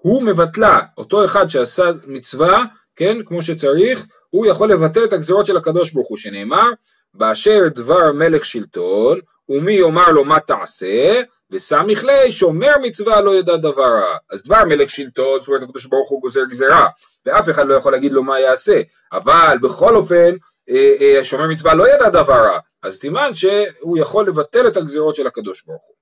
הוא 0.00 0.22
מבטלה, 0.22 0.80
אותו 0.98 1.24
אחד 1.24 1.48
שעשה 1.48 1.90
מצווה, 2.06 2.64
כן, 2.96 3.22
כמו 3.26 3.42
שצריך, 3.42 4.06
הוא 4.30 4.46
יכול 4.46 4.72
לבטל 4.72 5.04
את 5.04 5.12
הגזרות 5.12 5.46
של 5.46 5.56
הקדוש 5.56 5.92
ברוך 5.92 6.08
הוא, 6.08 6.18
שנאמר, 6.18 6.70
באשר 7.14 7.60
דבר 7.74 8.12
מלך 8.12 8.44
שלטון, 8.44 9.20
ומי 9.48 9.72
יאמר 9.72 10.10
לו 10.10 10.24
מה 10.24 10.40
תעשה, 10.40 11.22
וסמיך 11.50 12.04
ליה 12.04 12.32
שומר 12.32 12.72
מצווה 12.82 13.20
לא 13.20 13.34
ידע 13.34 13.56
דבר 13.56 13.82
רע. 13.82 14.16
אז 14.30 14.42
דבר 14.42 14.64
מלך 14.64 14.90
שלטון, 14.90 15.38
זאת 15.38 15.48
אומרת 15.48 15.62
הקדוש 15.62 15.86
ברוך 15.86 16.10
הוא 16.10 16.20
גוזר 16.20 16.44
גזרה, 16.44 16.88
ואף 17.26 17.50
אחד 17.50 17.66
לא 17.66 17.74
יכול 17.74 17.92
להגיד 17.92 18.12
לו 18.12 18.22
מה 18.22 18.40
יעשה, 18.40 18.80
אבל 19.12 19.56
בכל 19.62 19.96
אופן, 19.96 20.34
אה, 20.70 20.94
אה, 21.00 21.24
שומר 21.24 21.46
מצווה 21.46 21.74
לא 21.74 21.88
ידע 21.94 22.10
דבר 22.10 22.46
רע, 22.46 22.58
אז 22.82 22.98
תימן 22.98 23.30
שהוא 23.34 23.98
יכול 23.98 24.26
לבטל 24.26 24.68
את 24.68 24.76
הגזרות 24.76 25.14
של 25.14 25.26
הקדוש 25.26 25.62
ברוך 25.62 25.82
הוא. 25.86 25.96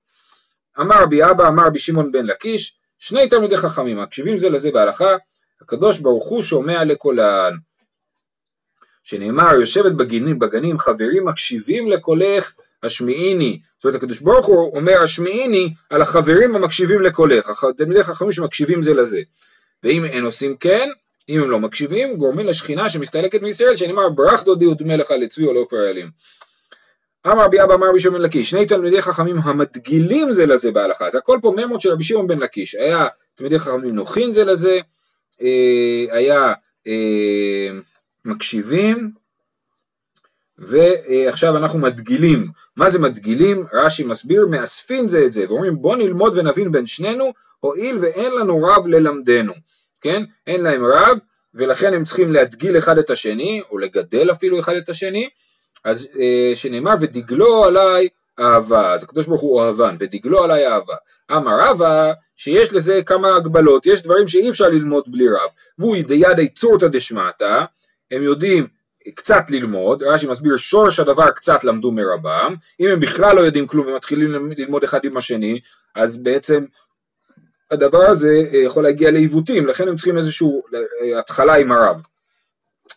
אמר 0.79 1.01
רבי 1.01 1.23
אבא, 1.23 1.47
אמר 1.47 1.67
רבי 1.67 1.79
שמעון 1.79 2.11
בן 2.11 2.25
לקיש, 2.25 2.79
שני 2.99 3.29
תלמידי 3.29 3.57
חכמים 3.57 3.97
מקשיבים 3.97 4.37
זה 4.37 4.49
לזה 4.49 4.71
בהלכה, 4.71 5.15
הקדוש 5.61 5.99
ברוך 5.99 6.29
הוא 6.29 6.41
שומע 6.41 6.83
לקולן. 6.83 7.53
שנאמר 9.03 9.53
יושבת 9.53 9.91
בגנים, 9.91 10.39
בגנים 10.39 10.77
חברים 10.77 11.25
מקשיבים 11.25 11.89
לקולך 11.89 12.53
השמיעיני. 12.83 13.59
זאת 13.77 13.85
אומרת 13.85 13.95
הקדוש 13.95 14.19
ברוך 14.19 14.45
הוא 14.45 14.77
אומר 14.77 15.01
השמיעיני 15.01 15.73
על 15.89 16.01
החברים 16.01 16.55
המקשיבים 16.55 17.01
לקולך, 17.01 17.65
תלמידי 17.77 18.03
חכמים 18.03 18.31
שמקשיבים 18.31 18.81
זה 18.81 18.93
לזה. 18.93 19.21
ואם 19.83 20.05
אין 20.05 20.23
עושים 20.23 20.55
כן, 20.57 20.89
אם 21.29 21.41
הם 21.41 21.51
לא 21.51 21.59
מקשיבים, 21.59 22.17
גורמים 22.17 22.47
לשכינה 22.47 22.89
שמסתלקת 22.89 23.41
מישראל, 23.41 23.75
שנאמר 23.75 24.09
ברך 24.09 24.43
דודי 24.43 24.67
ודמי 24.67 24.97
לך 24.97 25.11
לצבי 25.11 25.45
או 25.45 25.53
לעופר 25.53 25.77
האלים. 25.77 26.09
אמר 27.27 27.43
רבי 27.45 27.63
אבא 27.63 27.73
אמר 27.73 27.89
רבי 27.89 27.99
שמעון 27.99 28.21
לקיש, 28.21 28.49
שני 28.49 28.65
תלמידי 28.65 29.01
חכמים 29.01 29.37
המדגילים 29.43 30.31
זה 30.31 30.45
לזה 30.45 30.71
בהלכה, 30.71 31.07
אז 31.07 31.15
הכל 31.15 31.39
פה 31.41 31.53
ממות 31.57 31.81
של 31.81 31.91
רבי 31.91 32.03
שמעון 32.03 32.27
בן 32.27 32.39
לקיש, 32.39 32.75
היה 32.75 33.07
תלמידי 33.35 33.59
חכמים 33.59 33.95
נוחין 33.95 34.31
זה 34.31 34.45
לזה, 34.45 34.79
אה, 35.41 36.05
היה 36.11 36.53
אה, 36.87 37.69
מקשיבים, 38.25 39.11
ועכשיו 40.59 41.57
אנחנו 41.57 41.79
מדגילים, 41.79 42.47
מה 42.75 42.89
זה 42.89 42.99
מדגילים? 42.99 43.65
רש"י 43.73 44.03
מסביר, 44.03 44.47
מאספים 44.47 45.07
זה 45.07 45.25
את 45.25 45.33
זה, 45.33 45.45
ואומרים 45.49 45.81
בוא 45.81 45.95
נלמוד 45.95 46.37
ונבין 46.37 46.71
בין 46.71 46.85
שנינו, 46.85 47.33
הואיל 47.59 47.97
ואין 48.01 48.31
לנו 48.31 48.63
רב 48.63 48.87
ללמדנו, 48.87 49.53
כן? 50.01 50.23
אין 50.47 50.61
להם 50.61 50.85
רב, 50.85 51.17
ולכן 51.53 51.93
הם 51.93 52.03
צריכים 52.03 52.33
להדגיל 52.33 52.77
אחד 52.77 52.97
את 52.97 53.09
השני, 53.09 53.61
או 53.71 53.77
לגדל 53.77 54.31
אפילו 54.31 54.59
אחד 54.59 54.75
את 54.75 54.89
השני, 54.89 55.29
אז 55.85 56.07
אה, 56.19 56.55
שנאמר 56.55 56.95
ודגלו 57.01 57.63
עליי 57.63 58.07
אהבה, 58.39 58.93
אז 58.93 59.03
הקדוש 59.03 59.27
ברוך 59.27 59.41
הוא 59.41 59.61
אוהבן, 59.61 59.95
ודגלו 59.99 60.43
עליי 60.43 60.67
אהבה. 60.67 60.95
אמר 61.31 61.59
רבא 61.59 62.11
שיש 62.35 62.73
לזה 62.73 63.01
כמה 63.05 63.35
הגבלות, 63.35 63.85
יש 63.85 64.03
דברים 64.03 64.27
שאי 64.27 64.49
אפשר 64.49 64.67
ללמוד 64.67 65.03
בלי 65.07 65.29
רב, 65.29 65.49
והוא 65.79 65.95
דידי 66.07 66.49
צורתא 66.49 66.87
דשמטא, 66.87 67.63
הם 68.11 68.23
יודעים 68.23 68.67
קצת 69.15 69.43
ללמוד, 69.49 70.03
רש"י 70.03 70.27
מסביר 70.27 70.57
שורש 70.57 70.99
הדבר 70.99 71.31
קצת 71.31 71.63
למדו 71.63 71.91
מרבם, 71.91 72.55
אם 72.79 72.87
הם 72.87 72.99
בכלל 72.99 73.35
לא 73.35 73.41
יודעים 73.41 73.67
כלום 73.67 73.87
ומתחילים 73.87 74.51
ללמוד 74.57 74.83
אחד 74.83 75.05
עם 75.05 75.17
השני, 75.17 75.59
אז 75.95 76.23
בעצם 76.23 76.65
הדבר 77.71 78.01
הזה 78.01 78.43
אה, 78.53 78.57
יכול 78.57 78.83
להגיע 78.83 79.11
לעיוותים, 79.11 79.67
לכן 79.67 79.87
הם 79.87 79.95
צריכים 79.95 80.17
איזושהי 80.17 80.47
אה, 81.13 81.19
התחלה 81.19 81.55
עם 81.55 81.71
הרב. 81.71 82.01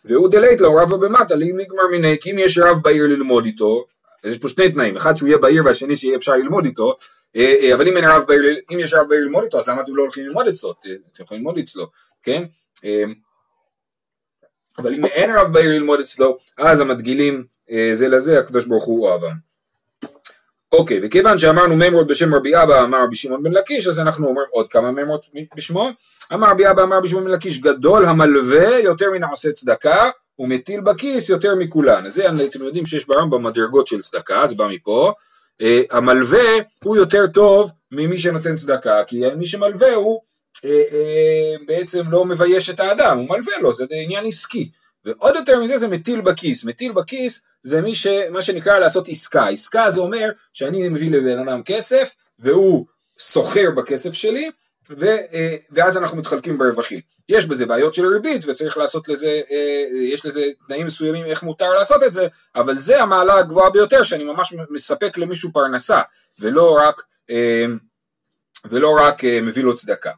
והוא 0.05 0.29
דלית 0.29 0.61
לו 0.61 0.75
רבא 0.75 0.97
במטה 0.97 1.35
לי 1.35 1.51
מגמר 1.51 1.87
מיני, 1.91 2.17
כי 2.21 2.31
אם 2.31 2.39
יש 2.39 2.57
רב 2.57 2.77
בעיר 2.81 3.03
ללמוד 3.03 3.45
איתו, 3.45 3.85
יש 4.23 4.37
פה 4.37 4.49
שני 4.49 4.71
תנאים, 4.71 4.97
אחד 4.97 5.15
שהוא 5.15 5.27
יהיה 5.27 5.37
בעיר 5.37 5.65
והשני 5.65 5.95
שיהיה 5.95 6.17
אפשר 6.17 6.33
ללמוד 6.33 6.65
איתו, 6.65 6.97
אה, 7.35 7.71
אבל 7.75 7.87
אם 7.87 8.05
רב 8.05 8.23
בעיר, 8.27 8.57
אם 8.73 8.79
יש 8.79 8.93
רב 8.93 9.09
בעיר 9.09 9.21
ללמוד 9.21 9.43
איתו, 9.43 9.57
אז 9.57 9.69
למה 9.69 9.81
אתם 9.81 9.95
לא 9.95 10.03
הולכים 10.03 10.27
ללמוד 10.27 10.47
אצלו? 10.47 10.71
אתם 10.71 11.23
יכולים 11.23 11.43
ללמוד 11.43 11.57
אצלו, 11.57 11.87
כן? 12.23 12.43
אה, 14.79 14.83
אבל 14.83 14.93
אם 14.93 15.05
אין 15.05 15.31
רב 15.31 15.53
בעיר 15.53 15.71
ללמוד 15.71 15.99
אצלו, 15.99 16.37
אז 16.57 16.79
המדגילים 16.79 17.43
זה 17.93 18.07
לזה, 18.07 18.39
הקדוש 18.39 18.65
ברוך 18.65 18.85
הוא 18.85 19.07
אוהבם. 19.07 19.53
אוקיי, 20.73 20.99
וכיוון 21.03 21.37
שאמרנו 21.37 21.75
מימרות 21.75 22.07
בשם 22.07 22.35
רבי 22.35 22.63
אבא 22.63 22.83
אמר 22.83 23.03
רבי 23.03 23.15
שמעון 23.15 23.43
בן 23.43 23.51
לקיש, 23.51 23.87
אז 23.87 23.99
אנחנו 23.99 24.27
אומרים 24.27 24.47
עוד 24.51 24.67
כמה 24.67 24.91
מימרות 24.91 25.25
בשמו. 25.55 25.89
אמר 26.33 26.49
רבי 26.51 26.69
אבא 26.69 26.83
אמר 26.83 26.97
רבי 26.97 27.07
שמעון 27.07 27.25
בן 27.25 27.31
לקיש, 27.31 27.61
גדול 27.61 28.05
המלווה 28.05 28.79
יותר 28.79 29.11
מן 29.11 29.23
העושה 29.23 29.51
צדקה, 29.51 30.09
ומטיל 30.39 30.81
בכיס 30.81 31.29
יותר 31.29 31.55
מכולן. 31.55 32.05
אז 32.05 32.13
זה 32.13 32.29
אתם 32.29 32.63
יודעים 32.63 32.85
שיש 32.85 33.07
ברמב"ם 33.07 33.43
מדרגות 33.43 33.87
של 33.87 34.01
צדקה, 34.01 34.47
זה 34.47 34.55
בא 34.55 34.67
מפה. 34.67 35.13
Uh, 35.61 35.65
המלווה 35.91 36.39
הוא 36.83 36.97
יותר 36.97 37.27
טוב 37.27 37.71
ממי 37.91 38.17
שנותן 38.17 38.55
צדקה, 38.55 39.03
כי 39.07 39.21
מי 39.37 39.45
שמלווה 39.45 39.93
הוא 39.93 40.21
בעצם 41.67 42.01
לא 42.09 42.25
מבייש 42.25 42.69
את 42.69 42.79
האדם, 42.79 43.17
הוא 43.17 43.29
מלווה 43.29 43.57
לו, 43.61 43.73
זה 43.73 43.85
עניין 43.91 44.25
עסקי. 44.25 44.69
ועוד 45.05 45.35
יותר 45.35 45.59
מזה 45.59 45.77
זה 45.77 45.87
מטיל 45.87 46.21
בכיס, 46.21 46.63
מטיל 46.63 46.91
בכיס 46.91 47.43
זה 47.61 47.81
מי 47.81 47.95
ש, 47.95 48.07
מה 48.07 48.41
שנקרא 48.41 48.79
לעשות 48.79 49.09
עסקה, 49.09 49.47
עסקה 49.47 49.91
זה 49.91 50.01
אומר 50.01 50.29
שאני 50.53 50.89
מביא 50.89 51.11
לבן 51.11 51.47
אדם 51.47 51.63
כסף 51.63 52.15
והוא 52.39 52.85
סוחר 53.19 53.71
בכסף 53.75 54.13
שלי 54.13 54.51
ו, 54.89 55.05
אה, 55.05 55.55
ואז 55.71 55.97
אנחנו 55.97 56.17
מתחלקים 56.17 56.57
ברווחים. 56.57 56.99
יש 57.29 57.45
בזה 57.45 57.65
בעיות 57.65 57.93
של 57.93 58.05
ריבית 58.05 58.45
וצריך 58.47 58.77
לעשות 58.77 59.09
לזה, 59.09 59.41
אה, 59.51 59.85
יש 60.13 60.25
לזה 60.25 60.45
תנאים 60.67 60.85
מסוימים 60.85 61.25
איך 61.25 61.43
מותר 61.43 61.69
לעשות 61.69 62.03
את 62.03 62.13
זה, 62.13 62.27
אבל 62.55 62.77
זה 62.77 63.03
המעלה 63.03 63.37
הגבוהה 63.37 63.69
ביותר 63.69 64.03
שאני 64.03 64.23
ממש 64.23 64.53
מספק 64.69 65.17
למישהו 65.17 65.51
פרנסה 65.53 66.01
ולא 66.39 66.77
רק, 66.81 67.03
אה, 67.29 67.65
ולא 68.69 68.97
רק 69.01 69.23
מביא 69.23 69.63
לו 69.63 69.75
צדקה. 69.75 70.11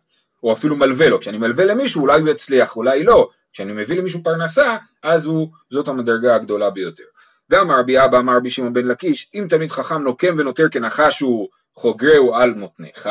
או 0.45 0.53
אפילו 0.53 0.75
מלווה 0.75 1.09
לו, 1.09 1.19
כשאני 1.19 1.37
מלווה 1.37 1.65
למישהו 1.65 2.01
אולי 2.01 2.21
הוא 2.21 2.29
יצליח, 2.29 2.75
אולי 2.75 3.03
לא, 3.03 3.29
כשאני 3.53 3.73
מביא 3.73 3.97
למישהו 3.97 4.23
פרנסה, 4.23 4.77
אז 5.03 5.25
הוא, 5.25 5.49
זאת 5.69 5.87
המדרגה 5.87 6.35
הגדולה 6.35 6.69
ביותר. 6.69 7.03
ואמר 7.49 7.79
רבי 7.79 8.05
אבא 8.05 8.17
אמר 8.17 8.35
רבי 8.35 8.49
שמעון 8.49 8.73
בן 8.73 8.87
לקיש, 8.87 9.29
אם 9.35 9.45
תלמיד 9.49 9.71
חכם 9.71 10.01
נוקם 10.01 10.35
ונותר 10.37 10.69
כנחש 10.69 11.19
הוא 11.19 11.47
חוגרהו 11.75 12.35
על 12.35 12.53
מותניך, 12.53 13.09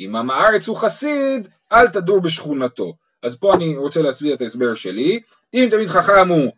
אם 0.00 0.16
עם 0.16 0.30
הארץ 0.30 0.68
הוא 0.68 0.76
חסיד, 0.76 1.48
אל 1.72 1.88
תדור 1.88 2.20
בשכונתו. 2.20 2.94
אז 3.22 3.36
פה 3.36 3.54
אני 3.54 3.76
רוצה 3.76 4.02
להסביר 4.02 4.34
את 4.34 4.40
ההסבר 4.40 4.74
שלי, 4.74 5.20
אם 5.54 5.68
תלמיד 5.70 5.88
חכם 5.88 6.28
הוא, 6.28 6.52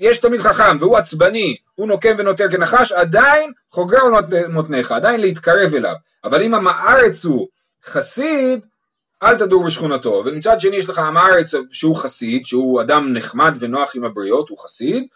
יש 0.00 0.18
תלמיד 0.18 0.40
חכם 0.40 0.76
והוא 0.80 0.96
עצבני, 0.96 1.56
הוא 1.74 1.88
נוקם 1.88 2.14
ונותר 2.18 2.50
כנחש, 2.50 2.92
עדיין 2.92 3.52
חוגרהו 3.70 4.08
מותניך, 4.48 4.92
עדיין 4.92 5.20
להתקרב 5.20 5.74
אליו. 5.74 5.94
אבל 6.24 6.42
אם 6.42 6.54
עם 6.54 6.66
הארץ 6.68 7.24
הוא 7.24 7.48
חסיד, 7.84 8.66
אל 9.22 9.38
תדור 9.38 9.64
בשכונתו, 9.64 10.22
ומצד 10.26 10.60
שני 10.60 10.76
יש 10.76 10.88
לך 10.88 10.98
עם 10.98 11.16
הארץ 11.16 11.54
שהוא 11.70 11.96
חסיד, 11.96 12.46
שהוא 12.46 12.82
אדם 12.82 13.12
נחמד 13.12 13.54
ונוח 13.60 13.96
עם 13.96 14.04
הבריות, 14.04 14.48
הוא 14.48 14.58
חסיד, 14.58 15.06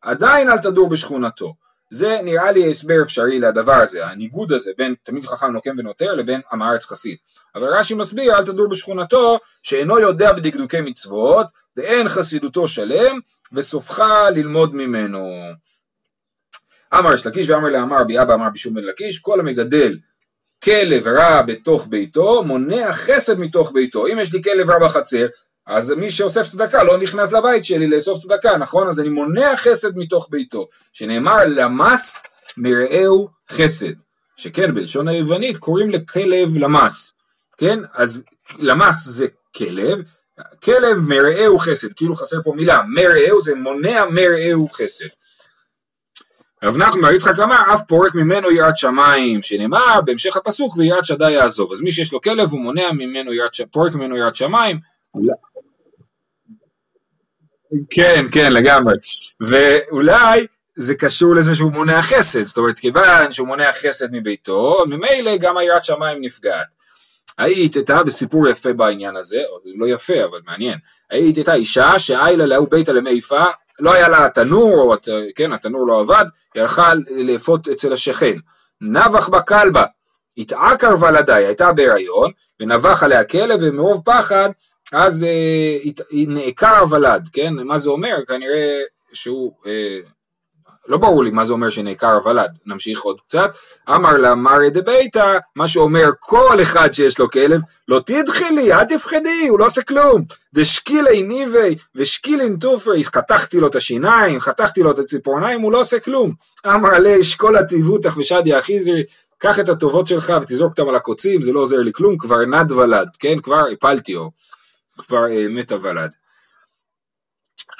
עדיין 0.00 0.50
אל 0.50 0.58
תדור 0.58 0.88
בשכונתו. 0.88 1.54
זה 1.90 2.20
נראה 2.24 2.52
לי 2.52 2.70
הסבר 2.70 3.02
אפשרי 3.02 3.38
לדבר 3.38 3.72
הזה, 3.72 4.06
הניגוד 4.06 4.52
הזה 4.52 4.70
בין 4.78 4.94
תמיד 5.02 5.24
חכם 5.26 5.52
נוקם 5.52 5.70
ונותר 5.78 6.14
לבין 6.14 6.40
עם 6.52 6.62
הארץ 6.62 6.84
חסיד. 6.84 7.16
אבל 7.54 7.74
רש"י 7.74 7.94
מסביר 7.94 8.38
אל 8.38 8.44
תדור 8.44 8.68
בשכונתו 8.68 9.38
שאינו 9.62 9.98
יודע 9.98 10.32
בדקדוקי 10.32 10.80
מצוות 10.80 11.46
ואין 11.76 12.08
חסידותו 12.08 12.68
שלם 12.68 13.18
וסופך 13.52 14.02
ללמוד 14.34 14.74
ממנו. 14.74 15.28
אמר 16.98 17.14
יש 17.14 17.26
לקיש 17.26 17.50
ואמר 17.50 17.68
לאמר 17.68 18.04
בי 18.04 18.22
אבא 18.22 18.34
אמר 18.34 18.48
בשום 18.54 18.74
בן 18.74 18.84
לקיש 18.84 19.18
כל 19.18 19.40
המגדל 19.40 19.98
כלב 20.64 21.08
רע 21.08 21.42
בתוך 21.42 21.86
ביתו, 21.86 22.44
מונע 22.44 22.92
חסד 22.92 23.38
מתוך 23.38 23.72
ביתו. 23.72 24.06
אם 24.06 24.18
יש 24.18 24.32
לי 24.32 24.42
כלב 24.42 24.70
רע 24.70 24.78
בחצר, 24.78 25.26
אז 25.66 25.90
מי 25.90 26.10
שאוסף 26.10 26.48
צדקה 26.48 26.84
לא 26.84 26.98
נכנס 26.98 27.32
לבית 27.32 27.64
שלי 27.64 27.86
לאסוף 27.86 28.18
צדקה, 28.18 28.56
נכון? 28.56 28.88
אז 28.88 29.00
אני 29.00 29.08
מונע 29.08 29.56
חסד 29.56 29.98
מתוך 29.98 30.28
ביתו. 30.30 30.68
שנאמר 30.92 31.44
למס 31.46 32.22
מרעהו 32.56 33.28
חסד. 33.50 33.92
שכן 34.36 34.74
בלשון 34.74 35.08
היוונית 35.08 35.58
קוראים 35.58 35.90
לכלב 35.90 36.56
למס. 36.56 37.12
כן? 37.58 37.78
אז 37.94 38.22
למס 38.58 39.04
זה 39.04 39.26
כלב, 39.56 40.02
כלב 40.64 40.96
מרעהו 41.08 41.58
חסד, 41.58 41.92
כאילו 41.92 42.14
חסר 42.14 42.42
פה 42.44 42.52
מילה, 42.56 42.82
מרעהו 42.88 43.40
זה 43.40 43.54
מונע 43.54 44.04
מרעהו 44.10 44.68
חסד. 44.68 45.08
רב 46.64 46.76
נחמן 46.76 47.02
בר 47.02 47.12
יצחק 47.12 47.38
אמר 47.38 47.62
אף 47.74 47.80
פורק 47.88 48.14
ממנו 48.14 48.50
יראת 48.50 48.76
שמיים 48.76 49.42
שנאמר 49.42 50.00
בהמשך 50.04 50.36
הפסוק 50.36 50.76
ויראת 50.76 51.04
שדי 51.04 51.30
יעזוב 51.30 51.72
אז 51.72 51.80
מי 51.80 51.92
שיש 51.92 52.12
לו 52.12 52.20
כלב 52.20 52.50
הוא 52.50 52.60
מונע 52.60 52.92
ממנו 52.92 53.32
יראת 53.32 53.52
פורק 53.70 53.94
ממנו 53.94 54.16
יראת 54.16 54.36
שמיים. 54.36 54.78
כן 57.90 58.26
כן 58.32 58.52
לגמרי. 58.52 58.94
ואולי 59.40 60.46
זה 60.76 60.94
קשור 60.94 61.34
לזה 61.34 61.54
שהוא 61.54 61.72
מונע 61.72 62.02
חסד. 62.02 62.42
זאת 62.42 62.58
אומרת 62.58 62.78
כיוון 62.78 63.32
שהוא 63.32 63.48
מונע 63.48 63.72
חסד 63.72 64.06
מביתו 64.12 64.84
ממילא 64.86 65.36
גם 65.36 65.56
היראת 65.56 65.84
שמיים 65.84 66.18
נפגעת. 66.20 66.76
היית 67.38 67.74
הייתה 67.74 68.02
בסיפור 68.02 68.48
יפה 68.48 68.72
בעניין 68.72 69.16
הזה, 69.16 69.42
לא 69.76 69.86
יפה 69.86 70.24
אבל 70.24 70.40
מעניין, 70.46 70.78
היית 71.10 71.36
הייתה 71.36 71.54
אישה 71.54 71.98
שאיילה 71.98 72.46
להו 72.46 72.66
ביתה 72.66 72.92
למי 72.92 73.10
יפה 73.10 73.44
לא 73.80 73.92
היה 73.92 74.08
לה 74.08 74.28
תנור, 74.34 74.92
או 74.92 74.94
כן, 75.34 75.52
התנור 75.52 75.86
לא 75.86 76.00
עבד, 76.00 76.24
היא 76.54 76.62
הלכה 76.62 76.92
לאפות 77.10 77.68
אצל 77.68 77.92
השכן. 77.92 78.36
נבח 78.80 79.28
בכלבה, 79.28 79.84
התעקר 80.38 80.94
ולדי, 81.00 81.32
הייתה 81.32 81.72
בהיריון, 81.72 82.30
ונבח 82.60 83.02
עליה 83.02 83.24
כלב, 83.24 83.58
ומרוב 83.62 84.02
פחד, 84.04 84.50
אז 84.92 85.24
אה, 85.24 85.90
היא 86.10 86.28
נעקר 86.28 86.78
הוולד, 86.78 87.28
כן? 87.32 87.54
מה 87.54 87.78
זה 87.78 87.90
אומר? 87.90 88.16
כנראה 88.28 88.82
שהוא... 89.12 89.52
אה, 89.66 89.98
לא 90.88 90.98
ברור 90.98 91.24
לי 91.24 91.30
מה 91.30 91.44
זה 91.44 91.52
אומר 91.52 91.70
שנעקר 91.70 92.12
הוולד, 92.12 92.50
נמשיך 92.66 93.00
עוד 93.00 93.20
קצת. 93.20 93.56
אמר 93.88 94.12
לה 94.12 94.34
מרי 94.34 94.70
דביתא, 94.70 95.38
מה 95.56 95.68
שאומר 95.68 96.10
כל 96.20 96.62
אחד 96.62 96.92
שיש 96.92 97.18
לו 97.18 97.30
כלב, 97.30 97.60
לא 97.88 98.00
תדחי 98.06 98.50
לי, 98.50 98.72
אל 98.72 98.84
תפחדי, 98.84 99.46
הוא 99.48 99.58
לא 99.58 99.64
עושה 99.64 99.82
כלום. 99.82 100.22
דשקילי 100.54 101.22
ניבי 101.22 101.76
ושקילין 101.94 102.56
תופרי, 102.56 103.04
חתכתי 103.04 103.60
לו 103.60 103.66
את 103.66 103.74
השיניים, 103.74 104.40
חתכתי 104.40 104.82
לו 104.82 104.90
את 104.90 104.98
הציפורניים, 104.98 105.60
הוא 105.60 105.72
לא 105.72 105.80
עושה 105.80 106.00
כלום. 106.00 106.32
אמר 106.66 106.98
לה 106.98 107.20
אשכול 107.20 107.56
עתיבותך 107.56 108.16
ושדיה 108.16 108.58
אחיזרי, 108.58 109.02
קח 109.38 109.60
את 109.60 109.68
הטובות 109.68 110.08
שלך 110.08 110.32
ותזרוק 110.42 110.78
אותם 110.78 110.88
על 110.88 110.94
הקוצים, 110.94 111.42
זה 111.42 111.52
לא 111.52 111.60
עוזר 111.60 111.76
לי 111.76 111.92
כלום, 111.92 112.18
כבר 112.18 112.44
נד 112.44 112.72
ולד, 112.72 113.08
כן? 113.18 113.40
כבר 113.40 113.64
הפלתי 113.72 114.16
או 114.16 114.30
כבר 114.98 115.26
אה, 115.30 115.48
מת 115.48 115.72
הוולד. 115.72 116.10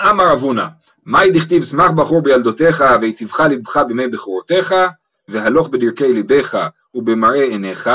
אמר 0.01 0.33
אבונה, 0.33 0.69
מאי 1.07 1.31
דכתיב 1.31 1.65
שמח 1.65 1.91
בחור 1.91 2.23
בילדותיך 2.23 2.85
והיטיבך 3.01 3.41
לבך 3.41 3.77
בימי 3.77 4.09
בכורותיך 4.09 4.75
והלוך 5.29 5.69
בדרכי 5.69 6.13
ליבך 6.13 6.69
ובמראה 6.95 7.43
עיניך 7.43 7.91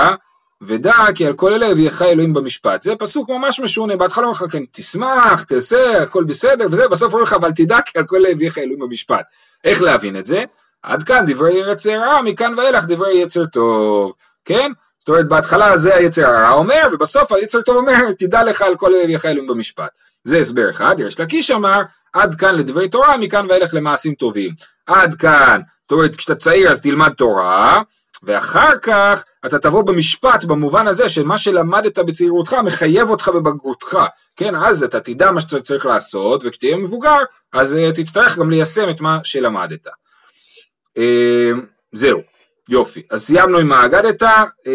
ודע 0.61 0.93
כי 1.15 1.25
על 1.25 1.33
כל 1.33 1.53
אלה 1.53 1.65
יביאך 1.65 2.01
אלוהים 2.01 2.33
במשפט. 2.33 2.81
זה 2.81 2.95
פסוק 2.95 3.29
ממש 3.29 3.59
משונה, 3.59 3.95
בהתחלה 3.95 4.23
אומר 4.23 4.31
לך 4.31 4.43
כן 4.51 4.63
תשמח, 4.71 5.43
תעשה, 5.43 6.03
הכל 6.03 6.23
בסדר 6.23 6.67
וזה, 6.71 6.87
בסוף 6.87 7.13
אומר 7.13 7.23
לך 7.23 7.33
אבל 7.33 7.51
תדע 7.51 7.77
כי 7.85 7.99
על 7.99 8.05
כל 8.05 8.15
אלה 8.15 8.29
יביאך 8.29 8.57
אלוהים 8.57 8.79
במשפט. 8.79 9.25
איך 9.63 9.81
להבין 9.81 10.17
את 10.17 10.25
זה? 10.25 10.43
עד 10.83 11.03
כאן 11.03 11.25
דברי 11.27 11.71
יצר 11.71 11.99
רע, 11.99 12.21
מכאן 12.21 12.53
ואילך 12.57 12.85
דברי 12.85 13.17
יצר 13.17 13.45
טוב, 13.45 14.13
כן? 14.45 14.71
זאת 14.99 15.09
אומרת 15.09 15.27
בהתחלה 15.27 15.77
זה 15.77 15.95
היצר 15.95 16.27
הרע 16.27 16.51
אומר 16.51 16.87
ובסוף 16.93 17.31
היצר 17.31 17.61
טוב 17.61 17.77
אומר 17.77 18.11
תדע 18.19 18.43
לך 18.43 18.61
על 18.61 18.75
כל 18.75 18.93
אלה 18.93 19.03
יביאך 19.03 19.25
אלוהים 19.25 19.47
במשפט. 19.47 19.91
זה 20.23 20.37
הסבר 20.37 20.69
אחד, 20.69 20.95
יש 20.99 21.19
לקיש 21.19 21.51
אמר 21.51 21.81
עד 22.13 22.35
כאן 22.35 22.55
לדברי 22.55 22.89
תורה, 22.89 23.17
מכאן 23.17 23.45
ואילך 23.49 23.73
למעשים 23.73 24.13
טובים. 24.13 24.51
עד 24.87 25.15
כאן, 25.15 25.61
זאת 25.83 25.91
אומרת, 25.91 26.15
כשאתה 26.15 26.35
צעיר 26.35 26.71
אז 26.71 26.81
תלמד 26.81 27.13
תורה, 27.13 27.81
ואחר 28.23 28.77
כך 28.81 29.23
אתה 29.45 29.59
תבוא 29.59 29.83
במשפט 29.83 30.43
במובן 30.43 30.87
הזה 30.87 31.09
של 31.09 31.23
מה 31.23 31.37
שלמדת 31.37 31.99
בצעירותך 31.99 32.53
מחייב 32.53 33.09
אותך 33.09 33.27
בבגרותך, 33.27 33.97
כן, 34.35 34.55
אז 34.55 34.83
אתה 34.83 34.99
תדע 34.99 35.31
מה 35.31 35.41
שאתה 35.41 35.59
צריך 35.59 35.85
לעשות, 35.85 36.41
וכשתהיה 36.45 36.77
מבוגר, 36.77 37.17
אז 37.53 37.73
uh, 37.75 37.95
תצטרך 37.95 38.37
גם 38.37 38.49
ליישם 38.49 38.89
את 38.89 39.01
מה 39.01 39.19
שלמדת. 39.23 39.87
Uh, 40.97 41.01
זהו, 41.91 42.21
יופי. 42.69 43.01
אז 43.09 43.23
סיימנו 43.23 43.57
עם 43.57 43.71
האגדתא, 43.71 44.43
uh, 44.65 44.69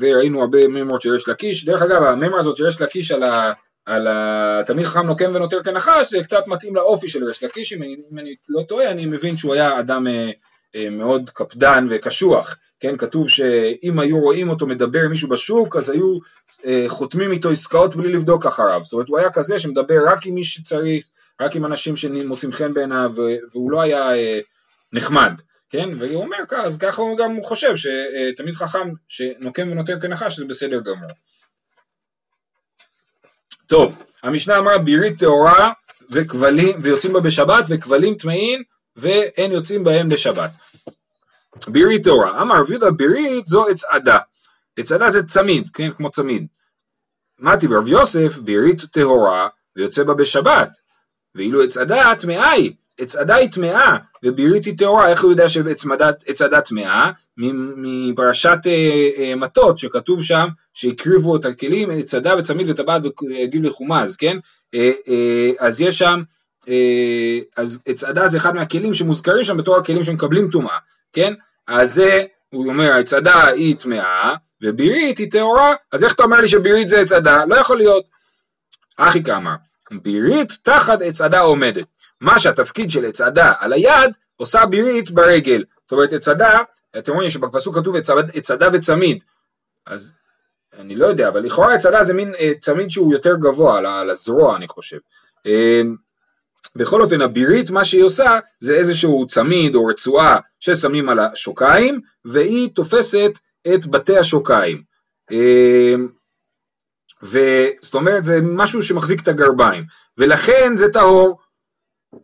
וראינו 0.00 0.40
הרבה 0.40 0.68
מימות 0.68 1.02
של 1.02 1.14
יש 1.14 1.28
לקיש. 1.28 1.64
דרך 1.64 1.82
אגב, 1.82 2.02
המימרה 2.02 2.40
הזאת 2.40 2.56
של 2.56 2.66
יש 2.66 2.80
לקיש 2.80 3.10
על 3.10 3.22
ה... 3.22 3.52
על 3.86 4.06
התלמיד 4.10 4.86
חכם 4.86 5.06
נוקם 5.06 5.30
ונותר 5.34 5.62
כנחש, 5.62 6.10
זה 6.10 6.22
קצת 6.22 6.46
מתאים 6.46 6.76
לאופי 6.76 7.08
של 7.08 7.24
ריש 7.24 7.42
לקיש, 7.42 7.72
אם 7.72 7.82
אני, 7.82 7.96
אם 8.12 8.18
אני 8.18 8.34
לא 8.48 8.62
טועה, 8.62 8.90
אני 8.90 9.06
מבין 9.06 9.36
שהוא 9.36 9.54
היה 9.54 9.78
אדם 9.80 10.06
אה, 10.06 10.30
אה, 10.76 10.90
מאוד 10.90 11.30
קפדן 11.34 11.86
וקשוח, 11.90 12.56
כן, 12.80 12.96
כתוב 12.96 13.28
שאם 13.28 13.98
היו 13.98 14.20
רואים 14.20 14.48
אותו 14.48 14.66
מדבר 14.66 15.00
עם 15.00 15.10
מישהו 15.10 15.28
בשוק, 15.28 15.76
אז 15.76 15.90
היו 15.90 16.18
אה, 16.66 16.84
חותמים 16.88 17.32
איתו 17.32 17.50
עסקאות 17.50 17.96
בלי 17.96 18.12
לבדוק 18.12 18.46
אחריו, 18.46 18.80
זאת 18.84 18.92
אומרת 18.92 19.08
הוא 19.08 19.18
היה 19.18 19.30
כזה 19.30 19.58
שמדבר 19.58 19.98
רק 20.06 20.26
עם 20.26 20.34
מי 20.34 20.44
שצריך, 20.44 21.04
רק 21.40 21.56
עם 21.56 21.66
אנשים 21.66 21.96
שמוצאים 21.96 22.52
חן 22.52 22.74
בעיניו, 22.74 23.12
והוא 23.52 23.70
לא 23.70 23.82
היה 23.82 24.14
אה, 24.14 24.40
נחמד. 24.92 25.32
כן, 25.70 25.88
והוא 25.98 26.22
אומר 26.22 26.36
אז 26.56 26.76
ככה 26.76 27.02
הוא 27.02 27.18
גם 27.18 27.42
חושב 27.42 27.74
שתלמיד 27.76 28.54
חכם 28.54 28.92
שנוקם 29.08 29.72
ונותר 29.72 30.00
כנחש 30.00 30.38
זה 30.38 30.44
בסדר 30.44 30.80
גמור. 30.80 31.10
טוב, 33.66 34.02
המשנה 34.22 34.58
אמרה 34.58 34.78
בירית 34.78 35.18
טהורה 35.18 35.72
וכבלים, 36.10 36.76
ויוצאים 36.82 37.12
בה 37.12 37.20
בשבת 37.20 37.64
וכבלים 37.68 38.14
טמאים 38.14 38.62
ואין 38.96 39.52
יוצאים 39.52 39.84
בהם 39.84 40.08
בשבת. 40.08 40.50
בירית 41.68 42.04
טהורה, 42.04 42.42
אמר 42.42 42.62
רב 42.82 42.96
בירית 42.96 43.46
זו 43.46 43.66
עץ 43.68 43.84
עדה 44.92 45.10
זה 45.10 45.26
צמיד, 45.26 45.70
כן, 45.72 45.92
כמו 45.92 46.10
צמיד. 46.10 46.46
מתי 47.38 47.66
ורב 47.66 47.88
יוסף 47.88 48.38
בירית 48.38 48.80
טהורה 48.92 49.48
ויוצא 49.76 50.04
בה 50.04 50.14
בשבת, 50.14 50.70
ואילו 51.34 51.60
עדה 51.80 52.12
טמאה 52.18 52.50
היא, 52.50 52.74
עדה 53.18 53.34
היא 53.34 53.50
טמאה 53.50 53.96
ובירית 54.22 54.64
היא 54.64 54.78
טהורה, 54.78 55.08
איך 55.08 55.22
הוא 55.22 55.30
יודע 55.30 55.48
שעדה 55.48 56.60
טמאה? 56.60 57.10
מפרשת 57.36 58.58
אה, 58.66 59.10
אה, 59.18 59.36
מטות 59.36 59.78
שכתוב 59.78 60.22
שם 60.22 60.48
שהקריבו 60.74 61.36
את 61.36 61.44
הכלים, 61.44 62.02
צדה 62.02 62.36
וצמיד 62.38 62.70
וטבעת 62.70 63.02
וגיל 63.04 63.66
וחומז, 63.66 64.16
כן? 64.16 64.36
אה, 64.74 64.92
אה, 65.08 65.50
אז 65.58 65.80
יש 65.80 65.98
שם, 65.98 66.22
אה, 66.68 67.38
אז 67.56 67.82
צדה 67.94 68.26
זה 68.26 68.36
אחד 68.36 68.54
מהכלים 68.54 68.94
שמוזכרים 68.94 69.44
שם 69.44 69.56
בתור 69.56 69.76
הכלים 69.76 70.04
שמקבלים 70.04 70.50
טומאה, 70.50 70.78
כן? 71.12 71.34
אז 71.68 71.94
זה, 71.94 72.24
הוא 72.50 72.68
אומר, 72.68 72.92
הצעדה 72.92 73.46
היא 73.46 73.76
טמאה 73.76 74.34
ובירית 74.62 75.18
היא 75.18 75.30
טהורה, 75.30 75.74
אז 75.92 76.04
איך 76.04 76.14
אתה 76.14 76.22
אומר 76.22 76.40
לי 76.40 76.48
שבירית 76.48 76.88
זה 76.88 77.00
הצעדה? 77.00 77.44
לא 77.44 77.54
יכול 77.54 77.76
להיות. 77.76 78.04
אחי 78.96 79.22
כמה, 79.22 79.56
בירית 80.02 80.58
תחת 80.62 81.02
הצעדה 81.02 81.40
עומדת. 81.40 81.86
מה 82.24 82.38
שהתפקיד 82.38 82.90
של 82.90 83.04
הצעדה 83.04 83.52
על 83.58 83.72
היד, 83.72 84.12
עושה 84.36 84.66
בירית 84.66 85.10
ברגל. 85.10 85.64
זאת 85.82 85.92
אומרת, 85.92 86.12
הצעדה, 86.12 86.58
אתם 86.98 87.12
רואים 87.12 87.30
שבפסוק 87.30 87.78
כתוב 87.78 87.96
הצעדה 88.34 88.68
וצמיד. 88.72 89.22
אז 89.86 90.12
אני 90.78 90.96
לא 90.96 91.06
יודע, 91.06 91.28
אבל 91.28 91.40
לכאורה 91.40 91.74
הצלה 91.74 92.04
זה 92.04 92.14
מין 92.14 92.34
אה, 92.38 92.52
צמיד 92.60 92.90
שהוא 92.90 93.12
יותר 93.12 93.34
גבוה 93.36 93.78
על, 93.78 94.10
הזרוע 94.10 94.56
אני 94.56 94.68
חושב. 94.68 94.98
אה, 95.46 95.82
בכל 96.76 97.02
אופן 97.02 97.20
הבירית 97.20 97.70
מה 97.70 97.84
שהיא 97.84 98.02
עושה 98.02 98.38
זה 98.60 98.74
איזשהו 98.74 99.26
צמיד 99.26 99.74
או 99.74 99.86
רצועה 99.86 100.38
ששמים 100.60 101.08
על 101.08 101.18
השוקיים 101.18 102.00
והיא 102.24 102.70
תופסת 102.74 103.30
את 103.74 103.86
בתי 103.86 104.18
השוקיים. 104.18 104.82
אה, 105.32 105.94
וזאת 107.22 107.94
אומרת 107.94 108.24
זה 108.24 108.38
משהו 108.42 108.82
שמחזיק 108.82 109.22
את 109.22 109.28
הגרביים 109.28 109.84
ולכן 110.18 110.76
זה 110.76 110.92
טהור. 110.92 111.43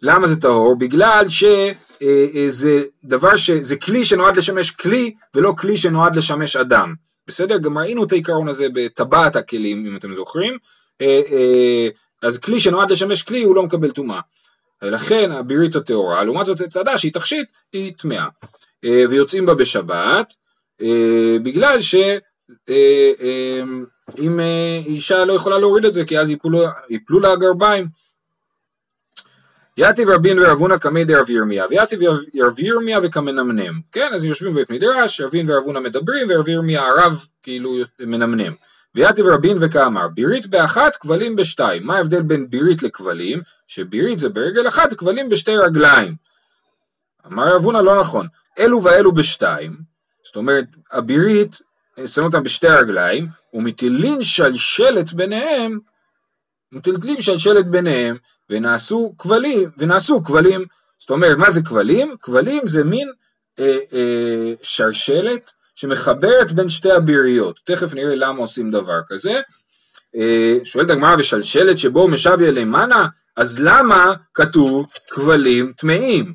למה 0.03 0.27
זה 0.27 0.41
טהור? 0.41 0.79
בגלל 0.79 1.25
שזה 1.29 2.83
דבר 3.05 3.37
ש... 3.37 3.51
זה 3.51 3.77
כלי 3.77 4.05
שנועד 4.05 4.37
לשמש 4.37 4.71
כלי 4.71 5.15
ולא 5.35 5.55
כלי 5.59 5.77
שנועד 5.77 6.17
לשמש 6.17 6.57
אדם. 6.57 6.95
בסדר? 7.27 7.59
גם 7.59 7.79
ראינו 7.79 8.05
את 8.05 8.13
העיקרון 8.13 8.49
הזה 8.49 8.67
בטבעת 8.75 9.37
הכלים, 9.37 9.87
אם 9.87 9.97
אתם 9.97 10.15
זוכרים. 10.15 10.57
אה, 11.01 11.21
אה, 11.31 11.89
אז 12.23 12.39
כלי 12.39 12.61
שנועד 12.61 12.91
לשמש 12.91 13.23
כלי 13.23 13.43
הוא 13.43 13.57
לא 13.57 13.63
מקבל 13.63 13.91
טומאה. 13.91 14.21
ולכן 14.83 15.33
הבירית 15.33 15.77
הטהורה, 15.77 16.25
לעומת 16.25 16.47
זאת 16.47 16.61
הצעדה 16.61 16.99
שהיא 16.99 17.13
תכשיט, 17.13 17.49
היא 17.73 17.93
טמאה. 17.99 18.27
אה, 18.85 19.05
ויוצאים 19.11 19.47
בה 19.47 19.55
בשבת, 19.55 20.33
בגלל 21.43 21.81
שאם 21.81 22.19
אישה 24.87 25.25
לא 25.25 25.33
יכולה 25.33 25.59
להוריד 25.59 25.85
את 25.85 25.95
זה, 25.95 26.05
כי 26.05 26.19
אז 26.19 26.31
יפלו 26.91 27.21
לה 27.21 27.33
הגרביים. 27.33 27.87
יתיב 29.83 30.11
רבין 30.11 30.39
ורבונה 30.39 30.79
קמי 30.79 31.05
דרב 31.05 31.31
ירמיה, 31.31 31.65
ויתיב 31.71 32.01
רב 32.43 32.59
ירמיה 32.59 32.99
וכמנמנם. 33.03 33.81
כן, 33.93 34.11
אז 34.15 34.25
יושבים 34.25 34.55
בבית 34.55 34.71
מדרש, 34.71 35.21
רבין 35.21 35.51
ורבונה 35.51 35.81
מדברים, 35.81 36.27
ורב 36.31 36.49
ירמיה 36.49 36.87
הרב 36.87 37.25
כאילו 37.43 37.77
מנמנם. 38.01 38.53
ויתיב 38.95 39.27
רבין 39.27 39.57
וכאמר, 39.61 40.09
בירית 40.09 40.47
באחת, 40.47 40.97
כבלים 40.97 41.37
בשתיים. 41.37 41.87
מה 41.87 41.97
ההבדל 41.97 42.23
בין 42.23 42.51
בירית 42.51 42.83
לכבלים? 42.83 43.41
שבירית 43.67 44.19
זה 44.19 44.29
ברגל 44.29 44.69
אחת, 44.69 44.95
כבלים 44.95 45.29
בשתי 45.29 45.57
רגליים. 45.57 46.15
אמר 47.27 47.55
רבונה 47.55 47.83
לא 47.83 48.01
נכון, 48.01 48.27
אלו 48.59 48.83
ואלו 48.83 49.13
בשתיים. 49.13 49.77
זאת 50.25 50.37
אומרת, 50.37 50.65
הבירית, 50.93 51.59
שם 52.07 52.25
אותם 52.25 52.43
בשתי 52.43 52.69
רגליים, 52.69 53.27
ומטילין 53.55 54.23
שלשלת 54.23 55.13
ביניהם, 55.13 55.79
מטלטלים 56.73 57.23
שלשלת 57.23 57.71
ביניהם, 57.71 58.17
ונעשו 58.51 59.15
כבלים, 59.19 59.71
ונעשו 59.79 60.25
כבלים, 60.25 60.65
זאת 60.99 61.11
אומרת, 61.11 61.39
מה 61.39 61.51
זה 61.51 61.63
כבלים? 61.63 62.15
כבלים 62.23 62.67
זה 62.67 62.85
מין 62.85 63.13
אה, 63.59 63.79
אה, 63.93 64.53
שרשלת 64.63 65.51
שמחברת 65.75 66.53
בין 66.53 66.69
שתי 66.69 66.93
הביריות, 66.93 67.61
תכף 67.65 67.95
נראה 67.95 68.15
למה 68.17 68.39
עושים 68.39 68.71
דבר 68.71 69.01
כזה. 69.09 69.41
אה, 70.17 70.59
שואלת 70.65 70.91
הגמרא 70.91 71.17
בשלשלת 71.17 71.79
שבו 71.79 72.09
משביה 72.09 72.51
למענה, 72.51 73.07
אז 73.37 73.63
למה 73.63 74.13
כתוב 74.35 74.87
כבלים 75.11 75.73
טמאים? 75.73 76.35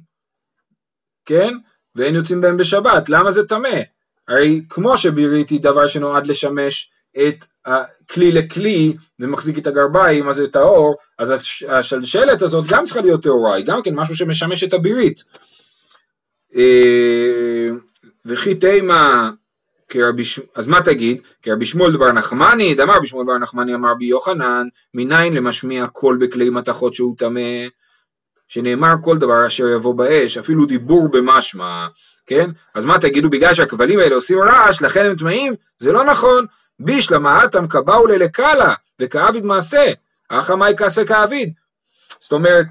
כן? 1.25 1.53
ואין 1.95 2.15
יוצאים 2.15 2.41
בהם 2.41 2.57
בשבת, 2.57 3.09
למה 3.09 3.31
זה 3.31 3.47
טמא? 3.47 3.79
הרי 4.27 4.61
כמו 4.69 4.97
שבירית 4.97 5.49
היא 5.49 5.61
דבר 5.61 5.87
שנועד 5.87 6.27
לשמש 6.27 6.91
את 7.17 7.45
הכלי 7.65 8.31
לכלי 8.31 8.93
ומחזיק 9.19 9.57
את 9.57 9.67
הגרביים, 9.67 10.29
אז 10.29 10.39
את 10.39 10.55
האור, 10.55 10.95
אז 11.19 11.33
השלשלת 11.67 12.41
הזאת 12.41 12.65
גם 12.67 12.85
צריכה 12.85 13.01
להיות 13.01 13.23
טהורה, 13.23 13.55
היא 13.55 13.65
גם 13.65 13.81
כן 13.81 13.95
משהו 13.95 14.15
שמשמש 14.15 14.63
את 14.63 14.73
הבירית. 14.73 15.23
אה, 16.55 17.69
וכי 18.25 18.55
תימה 18.55 19.31
אז 20.55 20.67
מה 20.67 20.81
תגיד? 20.81 21.21
כרבי 21.41 21.65
שמואל 21.65 21.91
דבר 21.91 22.11
נחמני, 22.11 22.75
דאמר 22.75 22.97
רבי 22.97 23.07
שמואל 23.07 23.25
דבר 23.25 23.37
נחמני 23.37 23.75
אמר 23.75 23.93
בי 23.93 24.05
יוחנן, 24.05 24.67
מניין 24.93 25.33
למשמיע 25.33 25.87
קול 25.87 26.17
בכלי 26.17 26.49
מתכות 26.49 26.93
שהוא 26.93 27.15
טמא, 27.17 27.67
שנאמר 28.47 28.93
כל 29.01 29.17
דבר 29.17 29.47
אשר 29.47 29.67
יבוא 29.67 29.95
באש, 29.95 30.37
אפילו 30.37 30.65
דיבור 30.65 31.07
במשמע, 31.11 31.87
כן? 32.25 32.49
אז 32.75 32.85
מה 32.85 32.99
תגידו, 32.99 33.29
בגלל 33.29 33.53
שהכבלים 33.53 33.99
האלה 33.99 34.15
עושים 34.15 34.39
רעש, 34.39 34.81
לכן 34.81 35.05
הם 35.05 35.15
טמאים? 35.15 35.53
זה 35.77 35.91
לא 35.91 36.03
נכון. 36.03 36.45
בישלמה 36.79 37.45
אטם 37.45 37.67
כבאו 37.67 38.07
ללקלה, 38.07 38.73
וכאביד 38.99 39.45
מעשה, 39.45 39.91
אחא 40.29 40.53
מאי 40.53 40.73
כעשה 40.77 41.05
כאביד. 41.05 41.53
זאת 42.19 42.31
אומרת, 42.31 42.65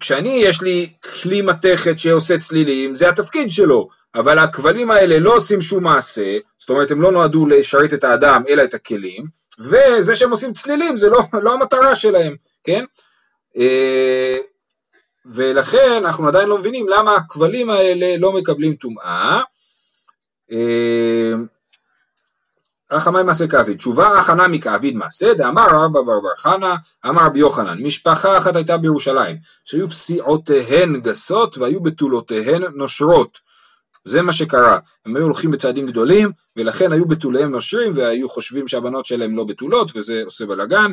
כשאני, 0.00 0.42
יש 0.44 0.62
לי 0.62 0.92
כלי 1.22 1.42
מתכת 1.42 1.98
שעושה 1.98 2.38
צלילים, 2.38 2.94
זה 2.94 3.08
התפקיד 3.08 3.50
שלו, 3.50 3.88
אבל 4.14 4.38
הכבלים 4.38 4.90
האלה 4.90 5.18
לא 5.18 5.34
עושים 5.34 5.60
שום 5.60 5.84
מעשה, 5.84 6.38
זאת 6.58 6.70
אומרת, 6.70 6.90
הם 6.90 7.02
לא 7.02 7.12
נועדו 7.12 7.46
לשרת 7.46 7.92
את 7.92 8.04
האדם, 8.04 8.42
אלא 8.48 8.64
את 8.64 8.74
הכלים, 8.74 9.24
וזה 9.58 10.16
שהם 10.16 10.30
עושים 10.30 10.54
צלילים, 10.54 10.96
זה 10.96 11.08
לא, 11.08 11.20
לא 11.32 11.54
המטרה 11.54 11.94
שלהם, 11.94 12.36
כן? 12.64 12.84
אה, 13.56 14.36
ולכן 15.26 15.92
אנחנו 15.98 16.28
עדיין 16.28 16.48
לא 16.48 16.58
מבינים 16.58 16.88
למה 16.88 17.14
הכבלים 17.14 17.70
האלה 17.70 18.16
לא 18.18 18.32
מקבלים 18.32 18.74
טומאה. 18.74 19.42
רחמי 22.92 23.22
מעשה 23.22 23.46
כאביד, 23.48 23.76
תשובה 23.76 24.18
הכנה 24.18 24.48
מכאביד 24.48 24.96
מעשה, 24.96 25.34
דאמר 25.34 25.66
רבא 25.70 26.00
בר 26.00 26.20
בר 26.20 26.36
חנה, 26.36 26.76
אמר 27.06 27.22
רבי 27.26 27.38
יוחנן, 27.38 27.82
משפחה 27.82 28.38
אחת 28.38 28.56
הייתה 28.56 28.76
בירושלים, 28.76 29.36
שהיו 29.64 29.90
פסיעותיהן 29.90 31.00
גסות 31.00 31.58
והיו 31.58 31.80
בתולותיהן 31.80 32.62
נושרות. 32.74 33.38
זה 34.04 34.22
מה 34.22 34.32
שקרה, 34.32 34.78
הם 35.06 35.16
היו 35.16 35.24
הולכים 35.24 35.50
בצעדים 35.50 35.86
גדולים, 35.86 36.30
ולכן 36.56 36.92
היו 36.92 37.04
בתוליהם 37.04 37.50
נושרים, 37.50 37.92
והיו 37.94 38.28
חושבים 38.28 38.68
שהבנות 38.68 39.04
שלהם 39.04 39.36
לא 39.36 39.44
בתולות, 39.44 39.92
וזה 39.94 40.22
עושה 40.24 40.46
בלאגן, 40.46 40.90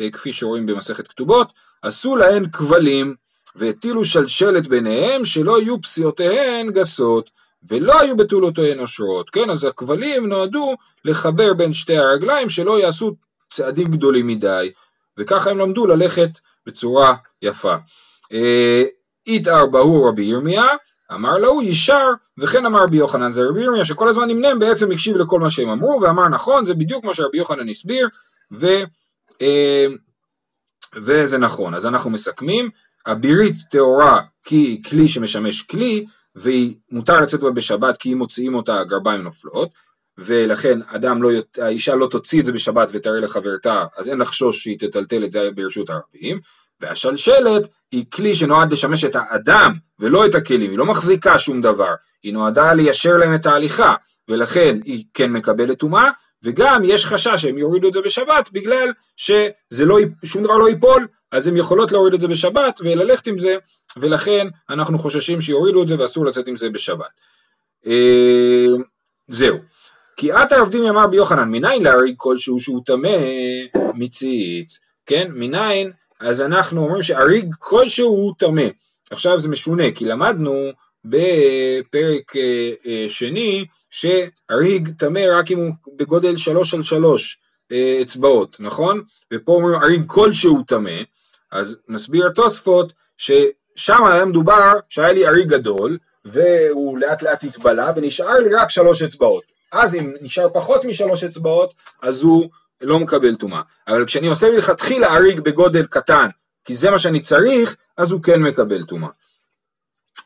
אה, 0.00 0.10
כפי 0.10 0.32
שרואים 0.32 0.66
במסכת 0.66 1.08
כתובות, 1.08 1.52
עשו 1.82 2.16
להן 2.16 2.46
כבלים, 2.50 3.14
והטילו 3.56 4.04
שלשלת 4.04 4.66
ביניהם, 4.66 5.24
שלא 5.24 5.60
יהיו 5.60 5.80
פסיעותיהן 5.80 6.70
גסות. 6.70 7.30
ולא 7.68 8.00
היו 8.00 8.16
בתולותיהן 8.16 8.80
אושרות, 8.80 9.30
כן? 9.30 9.50
אז 9.50 9.64
הכבלים 9.64 10.26
נועדו 10.26 10.74
לחבר 11.04 11.54
בין 11.54 11.72
שתי 11.72 11.96
הרגליים 11.96 12.48
שלא 12.48 12.80
יעשו 12.80 13.14
צעדים 13.50 13.86
גדולים 13.86 14.26
מדי, 14.26 14.72
וככה 15.18 15.50
הם 15.50 15.58
למדו 15.58 15.86
ללכת 15.86 16.30
בצורה 16.66 17.14
יפה. 17.42 17.76
אה, 18.32 18.84
בהוא 19.70 20.08
רבי 20.08 20.22
ירמיה, 20.22 20.66
אמר 21.12 21.38
לו 21.38 21.62
ישר, 21.62 22.12
וכן 22.38 22.66
אמר 22.66 22.82
רבי 22.82 22.96
יוחנן 22.96 23.30
זה 23.30 23.42
רבי 23.42 23.62
ירמיה, 23.62 23.84
שכל 23.84 24.08
הזמן 24.08 24.28
נמנם 24.28 24.58
בעצם 24.58 24.92
הקשיב 24.92 25.16
לכל 25.16 25.40
מה 25.40 25.50
שהם 25.50 25.68
אמרו, 25.68 26.00
ואמר 26.02 26.28
נכון, 26.28 26.64
זה 26.64 26.74
בדיוק 26.74 27.04
מה 27.04 27.14
שרבי 27.14 27.38
יוחנן 27.38 27.68
הסביר, 27.68 28.08
ו, 28.52 28.66
אה, 29.42 29.86
וזה 30.94 31.38
נכון. 31.38 31.74
אז 31.74 31.86
אנחנו 31.86 32.10
מסכמים, 32.10 32.70
הבירית 33.06 33.56
טהורה 33.70 34.20
כי 34.44 34.82
כלי 34.88 35.08
שמשמש 35.08 35.62
כלי, 35.62 36.06
ומותר 36.36 37.20
לצאת 37.20 37.40
בה 37.40 37.50
בשבת 37.50 37.96
כי 37.96 38.12
אם 38.12 38.18
מוציאים 38.18 38.54
אותה 38.54 38.80
הגרביים 38.80 39.22
נופלות, 39.22 39.68
ולכן 40.18 40.78
אדם 40.86 41.22
לא, 41.22 41.30
האישה 41.58 41.94
לא 41.94 42.06
תוציא 42.06 42.40
את 42.40 42.44
זה 42.44 42.52
בשבת 42.52 42.88
ותראה 42.92 43.20
לחברתה, 43.20 43.84
אז 43.96 44.08
אין 44.08 44.18
לחשוש 44.18 44.62
שהיא 44.62 44.78
תטלטל 44.78 45.24
את 45.24 45.32
זה 45.32 45.50
ברשות 45.54 45.90
הרבים, 45.90 46.40
והשלשלת 46.80 47.68
היא 47.92 48.04
כלי 48.12 48.34
שנועד 48.34 48.72
לשמש 48.72 49.04
את 49.04 49.16
האדם 49.16 49.72
ולא 50.00 50.26
את 50.26 50.34
הכלים, 50.34 50.70
היא 50.70 50.78
לא 50.78 50.86
מחזיקה 50.86 51.38
שום 51.38 51.60
דבר, 51.60 51.94
היא 52.22 52.32
נועדה 52.32 52.72
ליישר 52.72 53.16
להם 53.16 53.34
את 53.34 53.46
ההליכה, 53.46 53.94
ולכן 54.28 54.78
היא 54.84 55.04
כן 55.14 55.32
מקבלת 55.32 55.78
טומאה, 55.78 56.10
וגם 56.46 56.82
יש 56.84 57.06
חשש 57.06 57.42
שהם 57.42 57.58
יורידו 57.58 57.88
את 57.88 57.92
זה 57.92 58.00
בשבת 58.00 58.48
בגלל 58.52 58.92
ששום 59.16 60.42
דבר 60.42 60.56
לא 60.56 60.68
ייפול, 60.68 61.06
אז 61.32 61.48
הן 61.48 61.56
יכולות 61.56 61.92
להוריד 61.92 62.14
את 62.14 62.20
זה 62.20 62.28
בשבת 62.28 62.80
וללכת 62.80 63.26
עם 63.26 63.38
זה, 63.38 63.56
ולכן 63.96 64.46
אנחנו 64.70 64.98
חוששים 64.98 65.40
שיורידו 65.40 65.82
את 65.82 65.88
זה 65.88 66.00
ואסור 66.00 66.26
לצאת 66.26 66.48
עם 66.48 66.56
זה 66.56 66.70
בשבת. 66.70 67.10
אה, 67.86 68.66
זהו. 69.28 69.58
כי 70.16 70.32
את 70.32 70.52
העובדים 70.52 70.84
יאמר 70.84 71.06
ביוחנן, 71.06 71.48
מניין 71.48 71.82
להריג 71.82 72.14
כלשהו 72.16 72.60
שהוא 72.60 72.82
טמא 72.86 73.18
מציץ, 73.94 74.78
כן? 75.06 75.28
מניין, 75.34 75.92
אז 76.20 76.42
אנחנו 76.42 76.84
אומרים 76.84 77.02
שהריג 77.02 77.54
כלשהו 77.58 78.08
הוא 78.08 78.34
טמא. 78.38 78.66
עכשיו 79.10 79.40
זה 79.40 79.48
משונה, 79.48 79.90
כי 79.94 80.04
למדנו 80.04 80.70
בפרק 81.04 82.36
אה, 82.36 82.72
אה, 82.86 83.06
שני 83.08 83.66
שהריג 83.96 84.88
טמא 84.98 85.20
רק 85.30 85.50
אם 85.50 85.58
הוא 85.58 85.72
בגודל 85.96 86.36
שלוש 86.36 86.74
על 86.74 86.82
שלוש 86.82 87.38
אצבעות, 88.02 88.56
נכון? 88.60 89.02
ופה 89.32 89.52
אומרים 89.52 89.82
הריג 89.82 90.02
כלשהו 90.06 90.62
טמא, 90.62 91.00
אז 91.52 91.78
מסביר 91.88 92.26
התוספות 92.26 92.92
ששם 93.16 94.04
היה 94.04 94.24
מדובר 94.24 94.72
שהיה 94.88 95.12
לי 95.12 95.26
ארי 95.26 95.44
גדול 95.44 95.98
והוא 96.24 96.98
לאט 96.98 97.22
לאט 97.22 97.44
התבלה 97.44 97.92
ונשאר 97.96 98.38
לי 98.38 98.54
רק 98.54 98.70
שלוש 98.70 99.02
אצבעות. 99.02 99.44
אז 99.72 99.94
אם 99.94 100.14
נשאר 100.20 100.48
פחות 100.54 100.84
משלוש 100.84 101.24
אצבעות 101.24 101.74
אז 102.02 102.22
הוא 102.22 102.50
לא 102.80 103.00
מקבל 103.00 103.34
טומאה. 103.34 103.62
אבל 103.88 104.06
כשאני 104.06 104.26
עושה 104.26 104.50
מלכתחילה 104.50 105.16
אריג 105.16 105.40
בגודל 105.40 105.86
קטן 105.86 106.28
כי 106.64 106.74
זה 106.74 106.90
מה 106.90 106.98
שאני 106.98 107.20
צריך 107.20 107.76
אז 107.96 108.12
הוא 108.12 108.22
כן 108.22 108.42
מקבל 108.42 108.84
טומאה. 108.84 109.10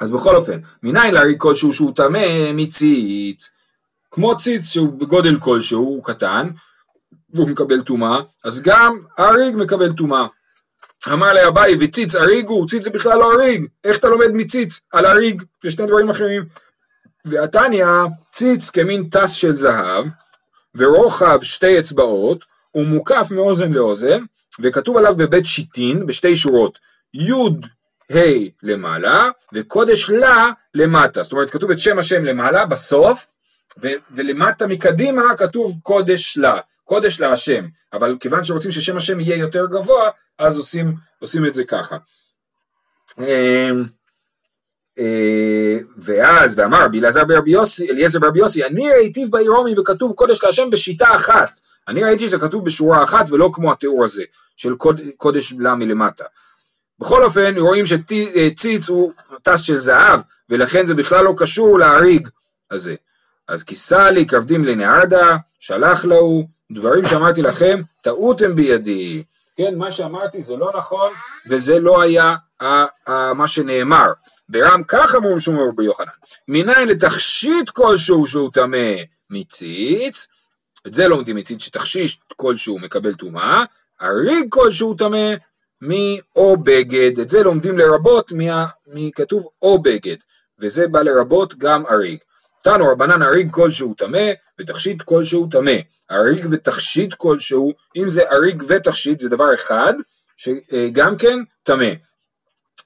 אז 0.01 0.11
בכל 0.11 0.37
אופן, 0.37 0.61
מניין 0.83 1.15
להריג 1.15 1.39
כלשהו 1.39 1.73
שהוא 1.73 1.93
טמא 1.97 2.53
מציץ, 2.55 3.51
כמו 4.11 4.37
ציץ 4.37 4.67
שהוא 4.67 5.01
בגודל 5.01 5.37
כלשהו, 5.41 5.81
הוא 5.81 6.05
קטן, 6.05 6.49
והוא 7.35 7.49
מקבל 7.49 7.81
טומאה, 7.81 8.19
אז 8.45 8.63
גם 8.63 8.99
האריג 9.19 9.57
מקבל 9.57 9.93
טומאה. 9.93 10.27
אמר 11.13 11.33
לאביי 11.33 11.77
וציץ 11.81 12.17
אריגו, 12.17 12.67
ציץ 12.67 12.85
זה 12.85 12.91
בכלל 12.91 13.19
לא 13.19 13.35
אריג, 13.35 13.67
איך 13.85 13.99
אתה 13.99 14.09
לומד 14.09 14.31
מציץ 14.33 14.81
על 14.93 15.07
אריג, 15.07 15.43
זה 15.63 15.71
שני 15.71 15.87
דברים 15.87 16.11
אחרים. 16.11 16.45
והתניא, 17.25 17.87
ציץ 18.33 18.71
כמין 18.71 19.09
טס 19.09 19.33
של 19.33 19.57
זהב, 19.57 20.07
ורוחב 20.75 21.39
שתי 21.43 21.79
אצבעות, 21.79 22.45
הוא 22.71 22.87
מוקף 22.87 23.29
מאוזן 23.31 23.73
לאוזן, 23.73 24.25
וכתוב 24.61 24.97
עליו 24.97 25.17
בבית 25.17 25.47
שיטין 25.47 26.07
בשתי 26.07 26.37
שורות, 26.37 26.79
י' 27.15 27.33
ה' 28.11 28.49
למעלה, 28.63 29.31
וקודש 29.55 30.11
לה 30.11 30.51
למטה. 30.75 31.23
זאת 31.23 31.33
אומרת, 31.33 31.51
כתוב 31.51 31.71
את 31.71 31.79
שם 31.79 31.99
השם 31.99 32.25
למעלה, 32.25 32.67
בסוף, 32.67 33.27
ו- 33.83 33.99
ולמטה 34.11 34.67
מקדימה 34.67 35.23
כתוב 35.37 35.79
קודש 35.83 36.39
לה. 36.39 36.59
קודש 36.91 37.21
להשם, 37.21 37.65
אבל 37.93 38.17
כיוון 38.21 38.45
שרוצים 38.45 38.73
ששם 38.73 38.97
השם 38.97 39.21
יהיה 39.21 39.37
יותר 39.37 39.67
גבוה, 39.67 40.11
אז 40.39 40.59
עושים, 40.59 40.95
עושים 41.21 41.47
את 41.47 41.55
זה 41.55 41.65
ככה. 41.65 41.97
אמ, 43.19 43.83
אה, 44.99 45.79
ואז, 45.99 46.55
ואמר 46.57 46.85
רבי 46.85 47.01
אלעזר 47.01 47.25
ברבי 47.25 47.51
יוסי, 47.51 47.91
אליעזר 47.91 48.19
ברבי 48.19 48.39
יוסי, 48.39 48.65
אני 48.65 48.91
ראיתיו 48.91 49.31
בעירומי 49.31 49.79
וכתוב 49.79 50.13
קודש 50.13 50.45
להשם 50.45 50.71
בשיטה 50.71 51.15
אחת. 51.15 51.51
אני 51.89 52.05
ראיתי 52.05 52.27
שזה 52.27 52.39
כתוב 52.39 52.65
בשורה 52.65 53.05
אחת 53.05 53.31
ולא 53.31 53.51
כמו 53.53 53.73
התיאור 53.73 54.05
הזה, 54.05 54.25
של 54.57 54.75
קודש 55.17 55.53
לה 55.59 55.75
מלמטה. 55.75 56.25
בכל 56.99 57.25
אופן, 57.25 57.59
רואים 57.59 57.85
שציץ 57.87 58.89
הוא 58.89 59.13
טס 59.43 59.63
של 59.63 59.79
זהב, 59.79 60.21
ולכן 60.49 60.87
זה 60.87 60.95
בכלל 60.95 61.25
לא 61.25 61.35
קשור 61.37 61.79
להריג 61.79 62.29
הזה. 62.71 62.95
אז 63.51 63.63
כיסה 63.63 64.11
לי 64.11 64.27
כבדים 64.27 64.65
לנהרדה, 64.65 65.37
שלח 65.61 66.05
לו, 66.05 66.47
דברים 66.73 67.05
שאמרתי 67.05 67.43
לכם, 67.43 67.83
טעותם 68.03 68.55
בידי. 68.55 69.23
כן, 69.57 69.79
מה 69.79 69.91
שאמרתי 69.91 70.43
זה 70.43 70.57
לא 70.57 70.73
נכון, 70.79 71.13
וזה 71.49 71.81
לא 71.81 72.03
היה 72.03 72.37
מה 73.35 73.47
שנאמר. 73.47 74.13
ברם 74.49 74.83
כך 74.89 75.15
אמרו 75.15 75.41
שומר 75.41 75.69
רבי 75.69 75.85
יוחנן. 75.85 76.07
מניין 76.49 76.89
לתכשיט 76.89 77.71
כלשהו 77.71 78.27
שהוא 78.27 78.51
טמא 78.53 78.95
מציץ, 79.31 80.29
את 80.87 80.95
זה 80.95 81.09
לומדים 81.09 81.37
מציץ 81.37 81.63
שתכשיט 81.63 82.21
כלשהו 82.37 82.79
מקבל 82.79 83.15
טומאה, 83.15 83.65
הריג 84.01 84.47
כלשהו 84.49 84.95
טמא 84.95 85.35
מאו 85.83 86.57
בגד, 86.57 87.19
את 87.19 87.29
זה 87.29 87.43
לומדים 87.43 87.79
לרבות 87.79 88.33
מכתוב 88.87 89.49
או 89.63 89.83
בגד, 89.83 90.17
וזה 90.59 90.89
בא 90.89 91.03
לרבות 91.03 91.55
גם 91.59 91.87
הריג. 91.89 92.19
תנו 92.63 92.85
רבנן 92.93 93.23
הריג 93.23 93.51
כלשהו 93.51 93.95
טמא 93.95 94.33
ותכשיט 94.59 95.03
כלשהו 95.03 95.49
טמא. 95.51 95.77
הריג 96.11 96.47
ותכשיט 96.51 97.15
כלשהו, 97.15 97.73
אם 97.97 98.09
זה 98.09 98.31
הריג 98.31 98.63
ותכשיט 98.69 99.21
זה 99.21 99.29
דבר 99.29 99.55
אחד, 99.55 99.95
שגם 100.37 101.17
כן 101.17 101.39
טמא. 101.63 101.91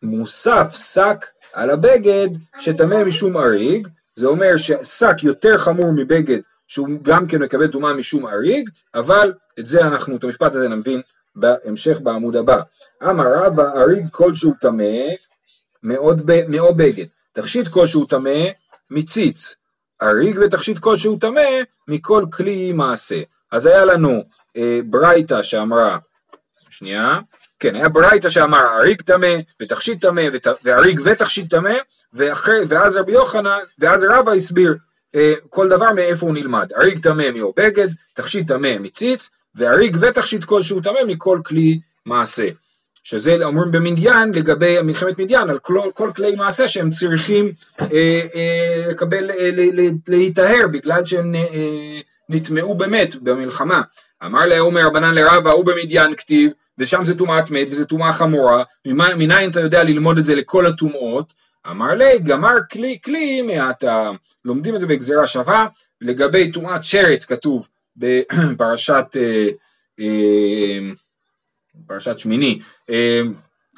מוסף 0.02 0.72
שק 0.72 1.26
על 1.52 1.70
הבגד 1.70 2.28
שטמא 2.60 3.04
משום 3.04 3.36
הריג, 3.36 3.88
זה 4.16 4.26
אומר 4.26 4.56
ששק 4.56 5.22
יותר 5.22 5.58
חמור 5.58 5.92
מבגד 5.92 6.38
שהוא 6.68 6.88
גם 7.02 7.26
כן 7.26 7.42
מקבל 7.42 7.66
טומאה 7.66 7.92
משום 7.92 8.26
אריג, 8.26 8.70
אבל 8.94 9.32
את 9.60 9.66
זה 9.66 9.80
אנחנו, 9.80 10.16
את 10.16 10.24
המשפט 10.24 10.54
הזה 10.54 10.68
נבין 10.68 11.00
בהמשך 11.36 12.00
בעמוד 12.00 12.36
הבא. 12.36 12.60
אמר 13.02 13.24
רבא 13.34 13.70
אריג 13.76 14.06
כלשהו 14.10 14.52
טמא 14.60 14.92
מאו 16.48 16.74
בגד, 16.74 17.06
תכשיט 17.32 17.68
כלשהו 17.68 18.04
טמא 18.04 18.44
מציץ, 18.90 19.54
אריג 20.02 20.38
ותכשיט 20.42 20.78
כלשהו 20.78 21.18
טמא 21.18 21.60
מכל 21.88 22.24
כלי 22.32 22.72
מעשה. 22.72 23.22
אז 23.52 23.66
היה 23.66 23.84
לנו 23.84 24.24
אה, 24.56 24.80
ברייתא 24.84 25.42
שאמרה, 25.42 25.98
שנייה, 26.70 27.20
כן, 27.60 27.74
היה 27.74 27.88
ברייתא 27.88 28.28
שאמר 28.28 28.76
אריג 28.78 29.02
טמא 29.02 29.36
ותכשיט 29.62 30.00
טמא 30.00 30.22
ואריג 30.64 31.00
ותכשיט 31.04 31.50
טמא 31.50 31.74
ואז 32.68 32.96
רבי 32.96 33.12
יוחנן, 33.12 33.58
ואז 33.78 34.04
רבא 34.04 34.32
הסביר 34.32 34.76
אה, 35.14 35.34
כל 35.50 35.68
דבר 35.68 35.92
מאיפה 35.92 36.26
הוא 36.26 36.34
נלמד, 36.34 36.72
אריג 36.72 37.02
טמא 37.02 37.30
מאו 37.34 37.52
בגד, 37.56 37.88
תכשיט 38.14 38.48
טמא 38.48 38.78
מציץ 38.80 39.30
ואריג 39.54 39.96
ותכשיט 40.00 40.44
כלשהו 40.44 40.80
טמא 40.80 41.04
מכל 41.06 41.40
כלי 41.44 41.80
מעשה. 42.06 42.48
שזה 43.04 43.44
אומרים 43.44 43.72
במדיין 43.72 44.32
לגבי 44.34 44.82
מלחמת 44.82 45.18
מדיין 45.18 45.50
על 45.50 45.58
כל, 45.58 45.78
כל 45.94 46.10
כלי 46.16 46.34
מעשה 46.34 46.68
שהם 46.68 46.90
צריכים 46.90 47.52
אה, 47.80 48.20
אה, 48.34 48.86
לקבל, 48.90 49.30
אה, 49.30 49.50
להיטהר 50.08 50.66
בגלל 50.72 51.04
שהם 51.04 51.34
אה, 51.34 52.00
נטמעו 52.28 52.74
באמת 52.74 53.16
במלחמה. 53.16 53.82
אמר 54.24 54.46
לה 54.46 54.60
אומר 54.60 54.86
רבנן 54.86 55.14
לרבה 55.14 55.50
הוא 55.50 55.64
במדיין 55.64 56.14
כתיב 56.14 56.50
ושם 56.78 57.04
זה 57.04 57.18
טומאת 57.18 57.50
מת 57.50 57.66
וזה 57.70 57.84
טומאה 57.84 58.12
חמורה, 58.12 58.62
מניין 58.86 59.50
אתה 59.50 59.60
יודע 59.60 59.84
ללמוד 59.84 60.18
את 60.18 60.24
זה 60.24 60.34
לכל 60.34 60.66
הטומאות? 60.66 61.32
אמר 61.70 61.94
לי 61.94 62.18
גמר 62.18 62.56
כלי 62.72 62.98
כלי 63.04 63.42
מעתה, 63.42 64.10
לומדים 64.44 64.74
את 64.74 64.80
זה 64.80 64.86
בגזירה 64.86 65.26
שווה, 65.26 65.66
לגבי 66.00 66.52
טומאת 66.52 66.84
שרץ 66.84 67.24
כתוב 67.24 67.68
בפרשת 67.96 69.06
אה, 69.16 69.48
אה, 70.00 70.78
פרשת 71.86 72.18
שמיני, 72.18 72.60
אה, 72.90 73.22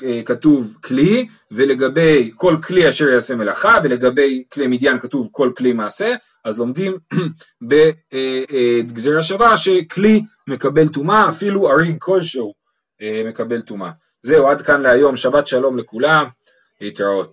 אה, 0.05 0.23
כתוב 0.25 0.77
כלי, 0.85 1.27
ולגבי 1.51 2.31
כל 2.35 2.57
כלי 2.67 2.89
אשר 2.89 3.09
יעשה 3.09 3.37
מלאכה, 3.37 3.79
ולגבי 3.85 4.45
כלי 4.53 4.67
מדיין 4.67 4.99
כתוב 4.99 5.29
כל 5.33 5.53
כלי 5.57 5.73
מעשה, 5.73 6.15
אז 6.45 6.59
לומדים 6.59 6.97
בגזירה 7.69 9.23
שווה 9.23 9.57
שכלי 9.57 10.23
מקבל 10.47 10.89
טומאה, 10.89 11.29
אפילו 11.29 11.71
אריג 11.71 11.97
כלשהו 11.99 12.55
מקבל 13.25 13.61
טומאה. 13.61 13.91
זהו, 14.23 14.49
עד 14.49 14.63
כאן 14.63 14.81
להיום, 14.81 15.17
שבת 15.17 15.47
שלום 15.47 15.79
לכולם, 15.79 16.27
להתראות. 16.81 17.25